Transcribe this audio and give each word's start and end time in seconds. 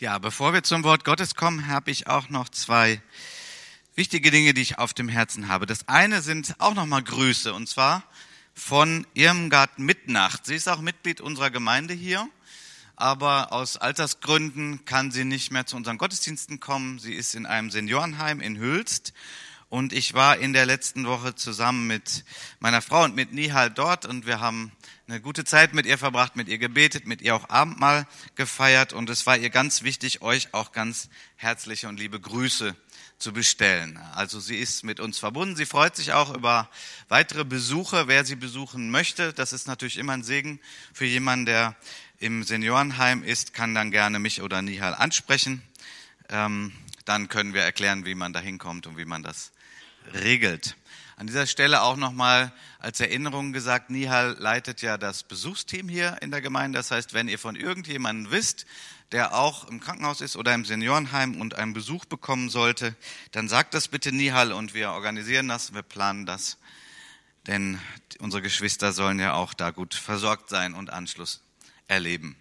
Ja, 0.00 0.16
bevor 0.16 0.54
wir 0.54 0.62
zum 0.62 0.82
Wort 0.82 1.04
Gottes 1.04 1.34
kommen, 1.34 1.66
habe 1.66 1.90
ich 1.90 2.06
auch 2.06 2.30
noch 2.30 2.48
zwei 2.48 3.02
wichtige 3.96 4.30
Dinge, 4.30 4.54
die 4.54 4.62
ich 4.62 4.78
auf 4.78 4.94
dem 4.94 5.10
Herzen 5.10 5.48
habe. 5.48 5.66
Das 5.66 5.88
eine 5.88 6.22
sind 6.22 6.54
auch 6.58 6.72
nochmal 6.72 7.02
Grüße 7.02 7.52
und 7.52 7.68
zwar 7.68 8.02
von 8.54 9.06
Irmgard 9.12 9.78
Mitnacht. 9.78 10.46
Sie 10.46 10.54
ist 10.54 10.70
auch 10.70 10.80
Mitglied 10.80 11.20
unserer 11.20 11.50
Gemeinde 11.50 11.92
hier, 11.92 12.26
aber 12.96 13.52
aus 13.52 13.76
Altersgründen 13.76 14.86
kann 14.86 15.10
sie 15.10 15.26
nicht 15.26 15.50
mehr 15.50 15.66
zu 15.66 15.76
unseren 15.76 15.98
Gottesdiensten 15.98 16.60
kommen. 16.60 16.98
Sie 16.98 17.12
ist 17.12 17.34
in 17.34 17.44
einem 17.44 17.70
Seniorenheim 17.70 18.40
in 18.40 18.56
Hülst 18.56 19.12
und 19.70 19.92
ich 19.92 20.14
war 20.14 20.36
in 20.36 20.52
der 20.52 20.66
letzten 20.66 21.06
Woche 21.06 21.36
zusammen 21.36 21.86
mit 21.86 22.24
meiner 22.58 22.82
Frau 22.82 23.04
und 23.04 23.14
mit 23.14 23.32
Nihal 23.32 23.70
dort 23.70 24.04
und 24.04 24.26
wir 24.26 24.40
haben 24.40 24.72
eine 25.06 25.20
gute 25.20 25.44
Zeit 25.44 25.74
mit 25.74 25.86
ihr 25.86 25.96
verbracht, 25.96 26.36
mit 26.36 26.48
ihr 26.48 26.58
gebetet, 26.58 27.06
mit 27.06 27.22
ihr 27.22 27.34
auch 27.34 27.48
Abendmahl 27.48 28.06
gefeiert 28.34 28.92
und 28.92 29.08
es 29.08 29.26
war 29.26 29.38
ihr 29.38 29.50
ganz 29.50 29.82
wichtig, 29.82 30.22
euch 30.22 30.52
auch 30.54 30.72
ganz 30.72 31.08
herzliche 31.36 31.88
und 31.88 31.98
liebe 31.98 32.20
Grüße 32.20 32.74
zu 33.18 33.32
bestellen. 33.32 33.96
Also 34.14 34.40
sie 34.40 34.56
ist 34.56 34.82
mit 34.82 34.98
uns 34.98 35.18
verbunden. 35.18 35.54
Sie 35.54 35.66
freut 35.66 35.94
sich 35.94 36.12
auch 36.12 36.34
über 36.34 36.68
weitere 37.08 37.44
Besuche, 37.44 38.08
wer 38.08 38.24
sie 38.24 38.36
besuchen 38.36 38.90
möchte. 38.90 39.32
Das 39.32 39.52
ist 39.52 39.68
natürlich 39.68 39.98
immer 39.98 40.14
ein 40.14 40.24
Segen 40.24 40.58
für 40.92 41.04
jemanden, 41.04 41.46
der 41.46 41.76
im 42.18 42.42
Seniorenheim 42.42 43.22
ist, 43.22 43.54
kann 43.54 43.74
dann 43.74 43.90
gerne 43.90 44.18
mich 44.18 44.42
oder 44.42 44.62
Nihal 44.62 44.94
ansprechen. 44.94 45.62
Ähm, 46.28 46.72
dann 47.04 47.28
können 47.28 47.54
wir 47.54 47.62
erklären, 47.62 48.04
wie 48.04 48.14
man 48.14 48.32
da 48.32 48.40
hinkommt 48.40 48.86
und 48.86 48.96
wie 48.96 49.04
man 49.04 49.22
das 49.22 49.52
regelt. 50.12 50.76
An 51.16 51.26
dieser 51.26 51.46
Stelle 51.46 51.82
auch 51.82 51.96
nochmal 51.96 52.52
als 52.78 52.98
Erinnerung 53.00 53.52
gesagt, 53.52 53.90
Nihal 53.90 54.36
leitet 54.38 54.80
ja 54.80 54.96
das 54.96 55.22
Besuchsteam 55.22 55.88
hier 55.88 56.16
in 56.22 56.30
der 56.30 56.40
Gemeinde. 56.40 56.78
Das 56.78 56.90
heißt, 56.90 57.12
wenn 57.12 57.28
ihr 57.28 57.38
von 57.38 57.56
irgendjemandem 57.56 58.32
wisst, 58.32 58.64
der 59.12 59.34
auch 59.34 59.68
im 59.68 59.80
Krankenhaus 59.80 60.20
ist 60.20 60.36
oder 60.36 60.54
im 60.54 60.64
Seniorenheim 60.64 61.40
und 61.40 61.54
einen 61.54 61.74
Besuch 61.74 62.04
bekommen 62.04 62.48
sollte, 62.48 62.94
dann 63.32 63.48
sagt 63.48 63.74
das 63.74 63.88
bitte 63.88 64.12
Nihal 64.12 64.52
und 64.52 64.72
wir 64.72 64.92
organisieren 64.92 65.48
das, 65.48 65.74
wir 65.74 65.82
planen 65.82 66.26
das. 66.26 66.56
Denn 67.46 67.78
unsere 68.20 68.42
Geschwister 68.42 68.92
sollen 68.92 69.18
ja 69.18 69.34
auch 69.34 69.52
da 69.52 69.70
gut 69.70 69.94
versorgt 69.94 70.48
sein 70.48 70.74
und 70.74 70.90
Anschluss 70.90 71.42
erleben. 71.86 72.36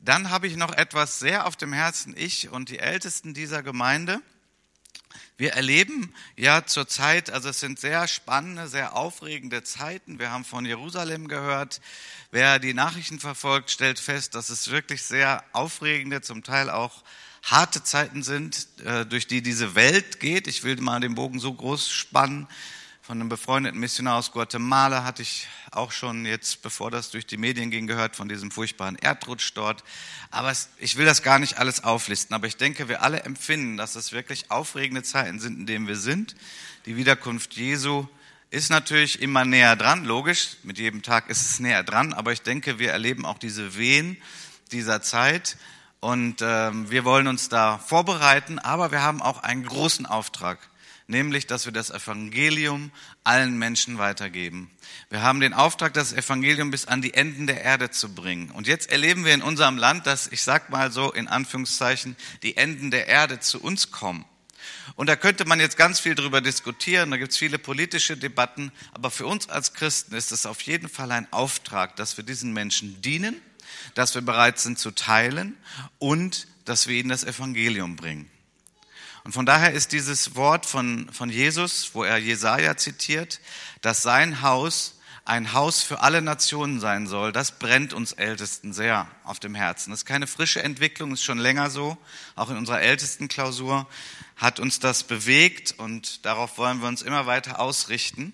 Dann 0.00 0.30
habe 0.30 0.48
ich 0.48 0.56
noch 0.56 0.72
etwas 0.72 1.20
sehr 1.20 1.46
auf 1.46 1.56
dem 1.56 1.72
Herzen, 1.72 2.14
ich 2.16 2.48
und 2.48 2.68
die 2.68 2.80
Ältesten 2.80 3.34
dieser 3.34 3.62
Gemeinde. 3.62 4.20
Wir 5.36 5.54
erleben 5.54 6.14
ja 6.36 6.66
zurzeit, 6.66 7.30
also 7.30 7.48
es 7.48 7.60
sind 7.60 7.80
sehr 7.80 8.06
spannende, 8.06 8.68
sehr 8.68 8.94
aufregende 8.94 9.62
Zeiten. 9.64 10.18
Wir 10.18 10.30
haben 10.30 10.44
von 10.44 10.64
Jerusalem 10.64 11.28
gehört. 11.28 11.80
Wer 12.30 12.58
die 12.58 12.74
Nachrichten 12.74 13.18
verfolgt, 13.18 13.70
stellt 13.70 13.98
fest, 13.98 14.34
dass 14.34 14.50
es 14.50 14.70
wirklich 14.70 15.02
sehr 15.02 15.44
aufregende, 15.52 16.20
zum 16.20 16.42
Teil 16.42 16.70
auch 16.70 17.02
harte 17.42 17.82
Zeiten 17.82 18.22
sind, 18.22 18.68
äh, 18.84 19.04
durch 19.04 19.26
die 19.26 19.42
diese 19.42 19.74
Welt 19.74 20.20
geht. 20.20 20.46
Ich 20.46 20.62
will 20.62 20.80
mal 20.80 21.00
den 21.00 21.14
Bogen 21.14 21.40
so 21.40 21.52
groß 21.52 21.90
spannen, 21.90 22.46
von 23.12 23.20
einem 23.20 23.28
befreundeten 23.28 23.78
Missionar 23.78 24.16
aus 24.16 24.32
Guatemala 24.32 25.04
hatte 25.04 25.20
ich 25.20 25.46
auch 25.70 25.92
schon 25.92 26.24
jetzt, 26.24 26.62
bevor 26.62 26.90
das 26.90 27.10
durch 27.10 27.26
die 27.26 27.36
Medien 27.36 27.70
ging, 27.70 27.86
gehört 27.86 28.16
von 28.16 28.26
diesem 28.26 28.50
furchtbaren 28.50 28.96
Erdrutsch 28.96 29.52
dort. 29.54 29.84
Aber 30.30 30.50
es, 30.50 30.70
ich 30.78 30.96
will 30.96 31.04
das 31.04 31.22
gar 31.22 31.38
nicht 31.38 31.58
alles 31.58 31.84
auflisten. 31.84 32.34
Aber 32.34 32.46
ich 32.46 32.56
denke, 32.56 32.88
wir 32.88 33.02
alle 33.02 33.24
empfinden, 33.24 33.76
dass 33.76 33.96
es 33.96 34.12
wirklich 34.12 34.50
aufregende 34.50 35.02
Zeiten 35.02 35.40
sind, 35.40 35.58
in 35.58 35.66
denen 35.66 35.88
wir 35.88 35.96
sind. 35.96 36.36
Die 36.86 36.96
Wiederkunft 36.96 37.52
Jesu 37.52 38.06
ist 38.48 38.70
natürlich 38.70 39.20
immer 39.20 39.44
näher 39.44 39.76
dran, 39.76 40.06
logisch. 40.06 40.56
Mit 40.62 40.78
jedem 40.78 41.02
Tag 41.02 41.28
ist 41.28 41.42
es 41.42 41.60
näher 41.60 41.82
dran. 41.82 42.14
Aber 42.14 42.32
ich 42.32 42.40
denke, 42.40 42.78
wir 42.78 42.92
erleben 42.92 43.26
auch 43.26 43.36
diese 43.36 43.76
Wehen 43.76 44.16
dieser 44.70 45.02
Zeit. 45.02 45.58
Und 46.00 46.40
ähm, 46.40 46.90
wir 46.90 47.04
wollen 47.04 47.28
uns 47.28 47.50
da 47.50 47.76
vorbereiten. 47.76 48.58
Aber 48.58 48.90
wir 48.90 49.02
haben 49.02 49.20
auch 49.20 49.42
einen 49.42 49.66
großen 49.66 50.06
Auftrag 50.06 50.58
nämlich 51.12 51.46
dass 51.46 51.66
wir 51.66 51.72
das 51.72 51.90
Evangelium 51.90 52.90
allen 53.22 53.56
Menschen 53.56 53.98
weitergeben. 53.98 54.68
Wir 55.10 55.22
haben 55.22 55.38
den 55.38 55.54
Auftrag, 55.54 55.94
das 55.94 56.12
Evangelium 56.12 56.72
bis 56.72 56.86
an 56.86 57.02
die 57.02 57.14
Enden 57.14 57.46
der 57.46 57.62
Erde 57.62 57.90
zu 57.90 58.12
bringen. 58.12 58.50
Und 58.50 58.66
jetzt 58.66 58.90
erleben 58.90 59.24
wir 59.24 59.34
in 59.34 59.42
unserem 59.42 59.76
Land, 59.76 60.06
dass, 60.06 60.26
ich 60.26 60.42
sag 60.42 60.70
mal 60.70 60.90
so 60.90 61.12
in 61.12 61.28
Anführungszeichen, 61.28 62.16
die 62.42 62.56
Enden 62.56 62.90
der 62.90 63.06
Erde 63.06 63.38
zu 63.38 63.62
uns 63.62 63.92
kommen. 63.92 64.24
Und 64.96 65.08
da 65.08 65.16
könnte 65.16 65.44
man 65.44 65.60
jetzt 65.60 65.76
ganz 65.76 66.00
viel 66.00 66.14
drüber 66.14 66.40
diskutieren, 66.40 67.10
da 67.10 67.16
gibt 67.16 67.32
es 67.32 67.38
viele 67.38 67.58
politische 67.58 68.16
Debatten, 68.16 68.72
aber 68.92 69.10
für 69.10 69.26
uns 69.26 69.48
als 69.48 69.74
Christen 69.74 70.14
ist 70.14 70.32
es 70.32 70.46
auf 70.46 70.60
jeden 70.62 70.88
Fall 70.88 71.12
ein 71.12 71.32
Auftrag, 71.32 71.96
dass 71.96 72.16
wir 72.16 72.24
diesen 72.24 72.52
Menschen 72.52 73.00
dienen, 73.02 73.40
dass 73.94 74.14
wir 74.14 74.22
bereit 74.22 74.58
sind 74.58 74.78
zu 74.78 74.90
teilen 74.90 75.56
und 75.98 76.46
dass 76.64 76.86
wir 76.86 76.96
ihnen 76.96 77.08
das 77.08 77.24
Evangelium 77.24 77.96
bringen. 77.96 78.31
Und 79.24 79.32
von 79.32 79.46
daher 79.46 79.72
ist 79.72 79.92
dieses 79.92 80.34
Wort 80.34 80.66
von, 80.66 81.08
von 81.12 81.30
Jesus, 81.30 81.90
wo 81.94 82.02
er 82.02 82.18
Jesaja 82.18 82.76
zitiert, 82.76 83.40
dass 83.80 84.02
sein 84.02 84.42
Haus 84.42 84.98
ein 85.24 85.52
Haus 85.52 85.82
für 85.82 86.00
alle 86.00 86.20
Nationen 86.20 86.80
sein 86.80 87.06
soll, 87.06 87.30
das 87.30 87.52
brennt 87.58 87.92
uns 87.92 88.12
Ältesten 88.12 88.72
sehr 88.72 89.06
auf 89.22 89.38
dem 89.38 89.54
Herzen. 89.54 89.90
Das 89.90 90.00
ist 90.00 90.04
keine 90.04 90.26
frische 90.26 90.62
Entwicklung, 90.62 91.12
ist 91.12 91.22
schon 91.22 91.38
länger 91.38 91.70
so. 91.70 91.96
Auch 92.34 92.50
in 92.50 92.56
unserer 92.56 92.80
ältesten 92.80 93.28
Klausur 93.28 93.86
hat 94.36 94.58
uns 94.58 94.80
das 94.80 95.04
bewegt 95.04 95.74
und 95.78 96.24
darauf 96.26 96.58
wollen 96.58 96.80
wir 96.80 96.88
uns 96.88 97.02
immer 97.02 97.26
weiter 97.26 97.60
ausrichten. 97.60 98.32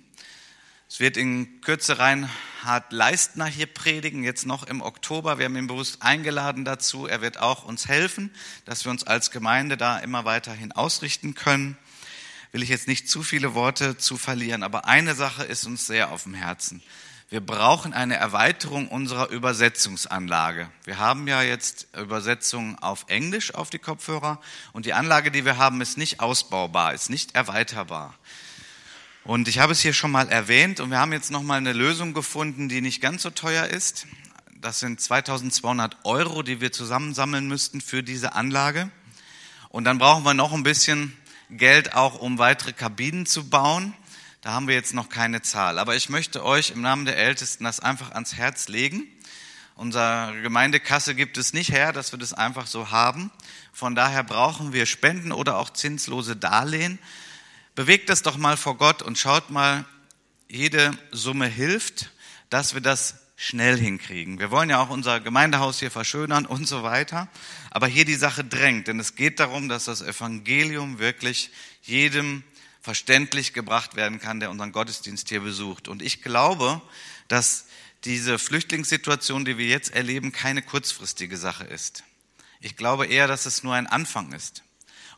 Es 0.90 1.00
wird 1.00 1.18
in 1.18 1.60
Kürze 1.60 1.98
Reinhard 1.98 2.92
Leistner 2.92 3.44
hier 3.44 3.66
predigen, 3.66 4.24
jetzt 4.24 4.46
noch 4.46 4.62
im 4.62 4.80
Oktober. 4.80 5.36
Wir 5.36 5.44
haben 5.44 5.56
ihn 5.56 5.66
bewusst 5.66 6.00
eingeladen 6.00 6.64
dazu. 6.64 7.06
Er 7.06 7.20
wird 7.20 7.38
auch 7.38 7.64
uns 7.64 7.88
helfen, 7.88 8.34
dass 8.64 8.86
wir 8.86 8.90
uns 8.90 9.06
als 9.06 9.30
Gemeinde 9.30 9.76
da 9.76 9.98
immer 9.98 10.24
weiterhin 10.24 10.72
ausrichten 10.72 11.34
können. 11.34 11.76
Will 12.52 12.62
ich 12.62 12.70
jetzt 12.70 12.88
nicht 12.88 13.10
zu 13.10 13.22
viele 13.22 13.52
Worte 13.52 13.98
zu 13.98 14.16
verlieren, 14.16 14.62
aber 14.62 14.86
eine 14.86 15.14
Sache 15.14 15.44
ist 15.44 15.66
uns 15.66 15.86
sehr 15.86 16.10
auf 16.10 16.22
dem 16.22 16.32
Herzen. 16.32 16.82
Wir 17.28 17.42
brauchen 17.42 17.92
eine 17.92 18.16
Erweiterung 18.16 18.88
unserer 18.88 19.28
Übersetzungsanlage. 19.28 20.70
Wir 20.84 20.96
haben 20.96 21.28
ja 21.28 21.42
jetzt 21.42 21.88
Übersetzungen 21.94 22.78
auf 22.78 23.04
Englisch 23.08 23.54
auf 23.54 23.68
die 23.68 23.78
Kopfhörer 23.78 24.40
und 24.72 24.86
die 24.86 24.94
Anlage, 24.94 25.30
die 25.30 25.44
wir 25.44 25.58
haben, 25.58 25.82
ist 25.82 25.98
nicht 25.98 26.20
ausbaubar, 26.20 26.94
ist 26.94 27.10
nicht 27.10 27.34
erweiterbar. 27.34 28.14
Und 29.28 29.46
ich 29.46 29.58
habe 29.58 29.72
es 29.72 29.80
hier 29.80 29.92
schon 29.92 30.10
mal 30.10 30.30
erwähnt 30.30 30.80
und 30.80 30.88
wir 30.88 30.98
haben 30.98 31.12
jetzt 31.12 31.30
nochmal 31.30 31.58
eine 31.58 31.74
Lösung 31.74 32.14
gefunden, 32.14 32.70
die 32.70 32.80
nicht 32.80 33.02
ganz 33.02 33.24
so 33.24 33.28
teuer 33.28 33.66
ist. 33.66 34.06
Das 34.58 34.80
sind 34.80 35.02
2200 35.02 35.98
Euro, 36.04 36.42
die 36.42 36.62
wir 36.62 36.72
zusammensammeln 36.72 37.46
müssten 37.46 37.82
für 37.82 38.02
diese 38.02 38.32
Anlage. 38.32 38.90
Und 39.68 39.84
dann 39.84 39.98
brauchen 39.98 40.24
wir 40.24 40.32
noch 40.32 40.54
ein 40.54 40.62
bisschen 40.62 41.14
Geld 41.50 41.92
auch, 41.92 42.18
um 42.18 42.38
weitere 42.38 42.72
Kabinen 42.72 43.26
zu 43.26 43.50
bauen. 43.50 43.92
Da 44.40 44.52
haben 44.52 44.66
wir 44.66 44.74
jetzt 44.74 44.94
noch 44.94 45.10
keine 45.10 45.42
Zahl. 45.42 45.78
Aber 45.78 45.94
ich 45.94 46.08
möchte 46.08 46.42
euch 46.42 46.70
im 46.70 46.80
Namen 46.80 47.04
der 47.04 47.18
Ältesten 47.18 47.64
das 47.64 47.80
einfach 47.80 48.12
ans 48.12 48.32
Herz 48.32 48.68
legen. 48.68 49.06
Unsere 49.74 50.40
Gemeindekasse 50.40 51.14
gibt 51.14 51.36
es 51.36 51.52
nicht 51.52 51.70
her, 51.70 51.92
dass 51.92 52.12
wir 52.12 52.18
das 52.18 52.32
einfach 52.32 52.66
so 52.66 52.92
haben. 52.92 53.30
Von 53.74 53.94
daher 53.94 54.24
brauchen 54.24 54.72
wir 54.72 54.86
Spenden 54.86 55.32
oder 55.32 55.58
auch 55.58 55.68
zinslose 55.68 56.34
Darlehen. 56.34 56.98
Bewegt 57.78 58.08
das 58.08 58.22
doch 58.22 58.36
mal 58.36 58.56
vor 58.56 58.76
Gott 58.76 59.02
und 59.02 59.18
schaut 59.18 59.50
mal, 59.50 59.84
jede 60.48 60.98
Summe 61.12 61.46
hilft, 61.46 62.10
dass 62.50 62.74
wir 62.74 62.80
das 62.80 63.20
schnell 63.36 63.78
hinkriegen. 63.78 64.40
Wir 64.40 64.50
wollen 64.50 64.68
ja 64.68 64.82
auch 64.82 64.90
unser 64.90 65.20
Gemeindehaus 65.20 65.78
hier 65.78 65.92
verschönern 65.92 66.44
und 66.44 66.66
so 66.66 66.82
weiter. 66.82 67.28
Aber 67.70 67.86
hier 67.86 68.04
die 68.04 68.16
Sache 68.16 68.42
drängt, 68.42 68.88
denn 68.88 68.98
es 68.98 69.14
geht 69.14 69.38
darum, 69.38 69.68
dass 69.68 69.84
das 69.84 70.02
Evangelium 70.02 70.98
wirklich 70.98 71.52
jedem 71.82 72.42
verständlich 72.80 73.52
gebracht 73.52 73.94
werden 73.94 74.18
kann, 74.18 74.40
der 74.40 74.50
unseren 74.50 74.72
Gottesdienst 74.72 75.28
hier 75.28 75.40
besucht. 75.40 75.86
Und 75.86 76.02
ich 76.02 76.20
glaube, 76.20 76.82
dass 77.28 77.66
diese 78.02 78.40
Flüchtlingssituation, 78.40 79.44
die 79.44 79.56
wir 79.56 79.68
jetzt 79.68 79.94
erleben, 79.94 80.32
keine 80.32 80.62
kurzfristige 80.62 81.36
Sache 81.36 81.62
ist. 81.62 82.02
Ich 82.60 82.74
glaube 82.74 83.06
eher, 83.06 83.28
dass 83.28 83.46
es 83.46 83.62
nur 83.62 83.74
ein 83.74 83.86
Anfang 83.86 84.32
ist 84.32 84.64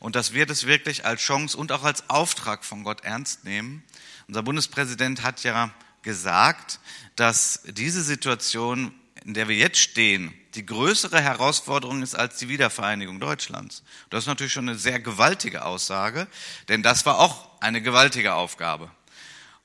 und 0.00 0.16
dass 0.16 0.32
wir 0.32 0.46
das 0.46 0.66
wirklich 0.66 1.04
als 1.04 1.20
Chance 1.20 1.56
und 1.56 1.70
auch 1.70 1.84
als 1.84 2.08
Auftrag 2.10 2.64
von 2.64 2.82
Gott 2.82 3.04
ernst 3.04 3.44
nehmen. 3.44 3.84
Unser 4.26 4.42
Bundespräsident 4.42 5.22
hat 5.22 5.44
ja 5.44 5.70
gesagt, 6.02 6.80
dass 7.16 7.60
diese 7.64 8.02
Situation, 8.02 8.92
in 9.24 9.34
der 9.34 9.46
wir 9.46 9.56
jetzt 9.56 9.78
stehen, 9.78 10.34
die 10.54 10.66
größere 10.66 11.20
Herausforderung 11.20 12.02
ist 12.02 12.14
als 12.14 12.38
die 12.38 12.48
Wiedervereinigung 12.48 13.20
Deutschlands. 13.20 13.84
Das 14.08 14.24
ist 14.24 14.26
natürlich 14.26 14.54
schon 14.54 14.68
eine 14.68 14.78
sehr 14.78 14.98
gewaltige 14.98 15.64
Aussage, 15.64 16.26
denn 16.68 16.82
das 16.82 17.06
war 17.06 17.18
auch 17.18 17.60
eine 17.60 17.82
gewaltige 17.82 18.34
Aufgabe. 18.34 18.90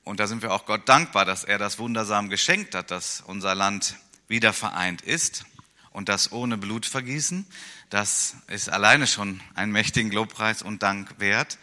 Und 0.04 0.20
da 0.20 0.28
sind 0.28 0.44
wir 0.44 0.52
auch 0.52 0.66
Gott 0.66 0.88
dankbar, 0.88 1.26
dass 1.26 1.46
er 1.46 1.58
das 1.58 1.80
wundersam 1.80 2.30
geschenkt 2.30 2.76
hat, 2.76 2.92
dass 2.92 3.24
unser 3.26 3.56
Land 3.56 3.96
wieder 4.28 4.54
vereint 4.54 5.02
ist 5.02 5.46
und 5.96 6.10
das 6.10 6.32
ohne 6.32 6.58
Blutvergießen. 6.58 7.46
Das 7.90 8.36
ist 8.48 8.70
alleine 8.70 9.08
schon 9.08 9.40
einen 9.56 9.72
mächtigen 9.72 10.12
Lobpreis 10.12 10.62
und 10.62 10.84
Dank 10.84 11.20
wert. 11.20 11.58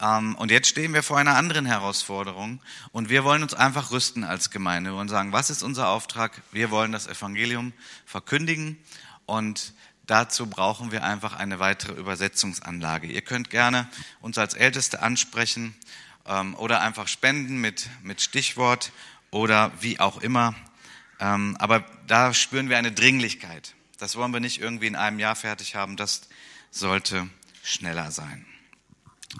Ähm, 0.00 0.34
und 0.34 0.50
jetzt 0.50 0.68
stehen 0.68 0.92
wir 0.94 1.02
vor 1.02 1.16
einer 1.16 1.36
anderen 1.36 1.64
Herausforderung 1.64 2.60
und 2.92 3.08
wir 3.08 3.24
wollen 3.24 3.42
uns 3.42 3.54
einfach 3.54 3.90
rüsten 3.92 4.24
als 4.24 4.50
Gemeinde. 4.50 4.92
Wollen 4.94 5.08
sagen, 5.08 5.32
was 5.32 5.48
ist 5.48 5.62
unser 5.62 5.88
Auftrag? 5.88 6.42
Wir 6.52 6.70
wollen 6.70 6.92
das 6.92 7.06
Evangelium 7.06 7.72
verkündigen 8.04 8.76
und 9.26 9.72
dazu 10.06 10.48
brauchen 10.48 10.90
wir 10.90 11.04
einfach 11.04 11.34
eine 11.34 11.60
weitere 11.60 11.92
Übersetzungsanlage. 11.92 13.06
Ihr 13.06 13.22
könnt 13.22 13.48
gerne 13.48 13.88
uns 14.20 14.38
als 14.38 14.54
Älteste 14.54 15.02
ansprechen 15.02 15.76
ähm, 16.26 16.54
oder 16.56 16.80
einfach 16.80 17.06
spenden 17.06 17.60
mit, 17.60 17.88
mit 18.02 18.20
Stichwort 18.20 18.90
oder 19.30 19.70
wie 19.80 20.00
auch 20.00 20.18
immer. 20.20 20.54
Ähm, 21.20 21.56
aber 21.58 21.84
da 22.06 22.32
spüren 22.34 22.68
wir 22.68 22.78
eine 22.78 22.92
Dringlichkeit. 22.92 23.74
Das 23.98 24.16
wollen 24.16 24.32
wir 24.32 24.40
nicht 24.40 24.60
irgendwie 24.60 24.86
in 24.86 24.96
einem 24.96 25.18
Jahr 25.18 25.36
fertig 25.36 25.74
haben. 25.74 25.96
Das 25.96 26.22
sollte 26.70 27.28
schneller 27.62 28.10
sein. 28.10 28.46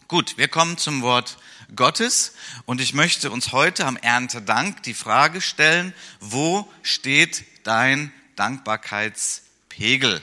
Gut, 0.07 0.37
wir 0.37 0.49
kommen 0.49 0.77
zum 0.77 1.03
Wort 1.03 1.39
Gottes 1.75 2.35
und 2.67 2.81
ich 2.81 2.95
möchte 2.95 3.31
uns 3.31 3.53
heute 3.53 3.87
am 3.87 3.97
Erntedank 3.97 4.83
die 4.83 4.95
Frage 4.95 5.41
stellen, 5.41 5.95
wo 6.21 6.71
steht 6.83 7.45
dein 7.63 8.13
Dankbarkeitspegel? 8.37 10.23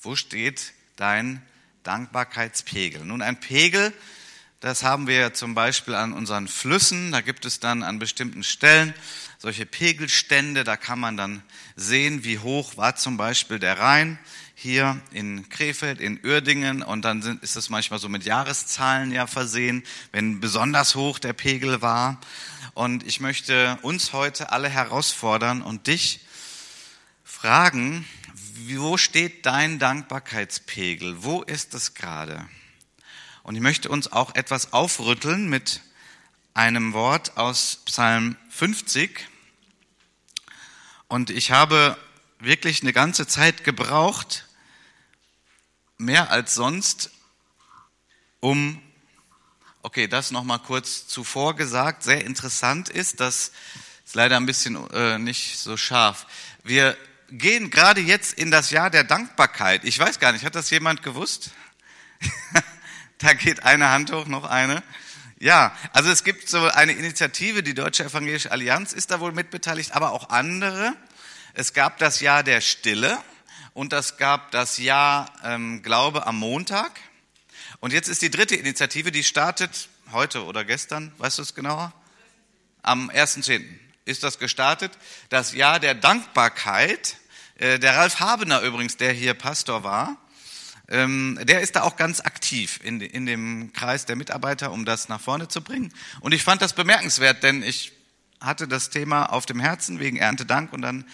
Wo 0.00 0.16
steht 0.16 0.72
dein 0.96 1.42
Dankbarkeitspegel? 1.82 3.04
Nun, 3.04 3.22
ein 3.22 3.40
Pegel, 3.40 3.92
das 4.60 4.82
haben 4.82 5.06
wir 5.06 5.34
zum 5.34 5.54
Beispiel 5.54 5.94
an 5.94 6.12
unseren 6.12 6.48
Flüssen, 6.48 7.12
da 7.12 7.20
gibt 7.20 7.44
es 7.44 7.60
dann 7.60 7.82
an 7.82 7.98
bestimmten 7.98 8.42
Stellen 8.42 8.94
solche 9.42 9.66
Pegelstände, 9.66 10.62
da 10.62 10.76
kann 10.76 11.00
man 11.00 11.16
dann 11.16 11.42
sehen, 11.74 12.22
wie 12.22 12.38
hoch 12.38 12.76
war 12.76 12.94
zum 12.94 13.16
Beispiel 13.16 13.58
der 13.58 13.76
Rhein 13.76 14.20
hier 14.54 15.00
in 15.10 15.48
Krefeld, 15.48 16.00
in 16.00 16.24
Uerdingen 16.24 16.80
und 16.80 17.02
dann 17.02 17.22
sind, 17.22 17.42
ist 17.42 17.56
es 17.56 17.68
manchmal 17.68 17.98
so 17.98 18.08
mit 18.08 18.24
Jahreszahlen 18.24 19.10
ja 19.10 19.26
versehen, 19.26 19.82
wenn 20.12 20.38
besonders 20.38 20.94
hoch 20.94 21.18
der 21.18 21.32
Pegel 21.32 21.82
war. 21.82 22.20
Und 22.74 23.04
ich 23.04 23.18
möchte 23.18 23.80
uns 23.82 24.12
heute 24.12 24.52
alle 24.52 24.68
herausfordern 24.68 25.60
und 25.60 25.88
dich 25.88 26.20
fragen, 27.24 28.06
wo 28.68 28.96
steht 28.96 29.44
dein 29.44 29.80
Dankbarkeitspegel? 29.80 31.24
Wo 31.24 31.42
ist 31.42 31.74
es 31.74 31.94
gerade? 31.94 32.46
Und 33.42 33.56
ich 33.56 33.60
möchte 33.60 33.88
uns 33.88 34.12
auch 34.12 34.36
etwas 34.36 34.72
aufrütteln 34.72 35.48
mit 35.48 35.80
einem 36.54 36.92
Wort 36.92 37.36
aus 37.36 37.80
Psalm 37.86 38.36
50. 38.50 39.31
Und 41.12 41.28
ich 41.28 41.50
habe 41.50 41.98
wirklich 42.38 42.80
eine 42.80 42.94
ganze 42.94 43.26
Zeit 43.26 43.64
gebraucht, 43.64 44.46
mehr 45.98 46.30
als 46.30 46.54
sonst, 46.54 47.10
um, 48.40 48.80
okay, 49.82 50.08
das 50.08 50.30
nochmal 50.30 50.58
kurz 50.60 51.06
zuvor 51.06 51.54
gesagt, 51.54 52.02
sehr 52.02 52.24
interessant 52.24 52.88
ist, 52.88 53.20
das 53.20 53.52
ist 54.06 54.14
leider 54.14 54.38
ein 54.38 54.46
bisschen 54.46 54.90
äh, 54.92 55.18
nicht 55.18 55.58
so 55.58 55.76
scharf. 55.76 56.26
Wir 56.64 56.96
gehen 57.28 57.68
gerade 57.68 58.00
jetzt 58.00 58.32
in 58.32 58.50
das 58.50 58.70
Jahr 58.70 58.88
der 58.88 59.04
Dankbarkeit. 59.04 59.84
Ich 59.84 59.98
weiß 59.98 60.18
gar 60.18 60.32
nicht, 60.32 60.46
hat 60.46 60.54
das 60.54 60.70
jemand 60.70 61.02
gewusst? 61.02 61.50
da 63.18 63.34
geht 63.34 63.64
eine 63.64 63.90
Hand 63.90 64.12
hoch, 64.12 64.24
noch 64.24 64.44
eine. 64.44 64.82
Ja, 65.42 65.76
also 65.92 66.08
es 66.08 66.22
gibt 66.22 66.48
so 66.48 66.68
eine 66.68 66.92
Initiative, 66.92 67.64
die 67.64 67.74
Deutsche 67.74 68.04
Evangelische 68.04 68.52
Allianz 68.52 68.92
ist 68.92 69.10
da 69.10 69.18
wohl 69.18 69.32
mitbeteiligt, 69.32 69.90
aber 69.90 70.12
auch 70.12 70.28
andere. 70.28 70.94
Es 71.52 71.72
gab 71.72 71.98
das 71.98 72.20
Jahr 72.20 72.44
der 72.44 72.60
Stille 72.60 73.18
und 73.74 73.92
es 73.92 74.18
gab 74.18 74.52
das 74.52 74.78
Jahr 74.78 75.32
ähm, 75.42 75.82
Glaube 75.82 76.28
am 76.28 76.38
Montag. 76.38 76.92
Und 77.80 77.92
jetzt 77.92 78.06
ist 78.06 78.22
die 78.22 78.30
dritte 78.30 78.54
Initiative, 78.54 79.10
die 79.10 79.24
startet 79.24 79.88
heute 80.12 80.44
oder 80.44 80.64
gestern, 80.64 81.10
weißt 81.18 81.38
du 81.38 81.42
es 81.42 81.56
genauer? 81.56 81.92
Am 82.82 83.10
1.10. 83.10 83.64
ist 84.04 84.22
das 84.22 84.38
gestartet. 84.38 84.92
Das 85.28 85.54
Jahr 85.54 85.80
der 85.80 85.96
Dankbarkeit. 85.96 87.16
Äh, 87.56 87.80
der 87.80 87.96
Ralf 87.96 88.20
Habener 88.20 88.60
übrigens, 88.60 88.96
der 88.96 89.12
hier 89.12 89.34
Pastor 89.34 89.82
war, 89.82 90.18
ähm, 90.92 91.38
der 91.42 91.62
ist 91.62 91.74
da 91.74 91.82
auch 91.82 91.96
ganz 91.96 92.20
aktiv 92.20 92.78
in, 92.84 93.00
in 93.00 93.24
dem 93.24 93.72
Kreis 93.72 94.04
der 94.04 94.14
Mitarbeiter, 94.14 94.72
um 94.72 94.84
das 94.84 95.08
nach 95.08 95.20
vorne 95.20 95.48
zu 95.48 95.62
bringen. 95.62 95.92
Und 96.20 96.32
ich 96.32 96.44
fand 96.44 96.60
das 96.60 96.74
bemerkenswert, 96.74 97.42
denn 97.42 97.62
ich 97.62 97.92
hatte 98.40 98.68
das 98.68 98.90
Thema 98.90 99.26
auf 99.26 99.46
dem 99.46 99.58
Herzen 99.58 100.00
wegen 100.00 100.18
Erntedank 100.18 100.72
und 100.72 100.82
dann 100.82 101.06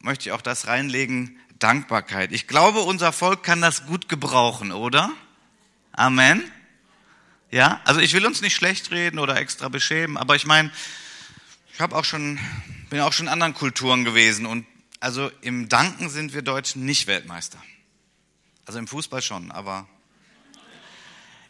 möchte 0.00 0.28
ich 0.28 0.32
auch 0.32 0.42
das 0.42 0.66
reinlegen, 0.66 1.38
Dankbarkeit. 1.58 2.32
Ich 2.32 2.46
glaube, 2.46 2.80
unser 2.80 3.12
Volk 3.12 3.42
kann 3.42 3.62
das 3.62 3.86
gut 3.86 4.08
gebrauchen, 4.08 4.72
oder? 4.72 5.10
Amen. 5.92 6.44
Ja, 7.50 7.80
also 7.84 8.00
ich 8.00 8.12
will 8.12 8.26
uns 8.26 8.42
nicht 8.42 8.54
schlecht 8.54 8.90
reden 8.90 9.18
oder 9.18 9.36
extra 9.38 9.70
beschämen, 9.70 10.18
aber 10.18 10.36
ich 10.36 10.44
meine, 10.44 10.70
ich 11.72 11.80
habe 11.80 11.96
auch 11.96 12.04
schon, 12.04 12.38
bin 12.90 13.00
auch 13.00 13.14
schon 13.14 13.26
in 13.26 13.32
anderen 13.32 13.54
Kulturen 13.54 14.04
gewesen 14.04 14.44
und 14.44 14.66
also 15.00 15.30
im 15.40 15.70
Danken 15.70 16.10
sind 16.10 16.34
wir 16.34 16.42
Deutschen 16.42 16.84
nicht 16.84 17.06
Weltmeister. 17.06 17.58
Also 18.68 18.80
im 18.80 18.86
Fußball 18.86 19.22
schon, 19.22 19.50
aber 19.50 19.88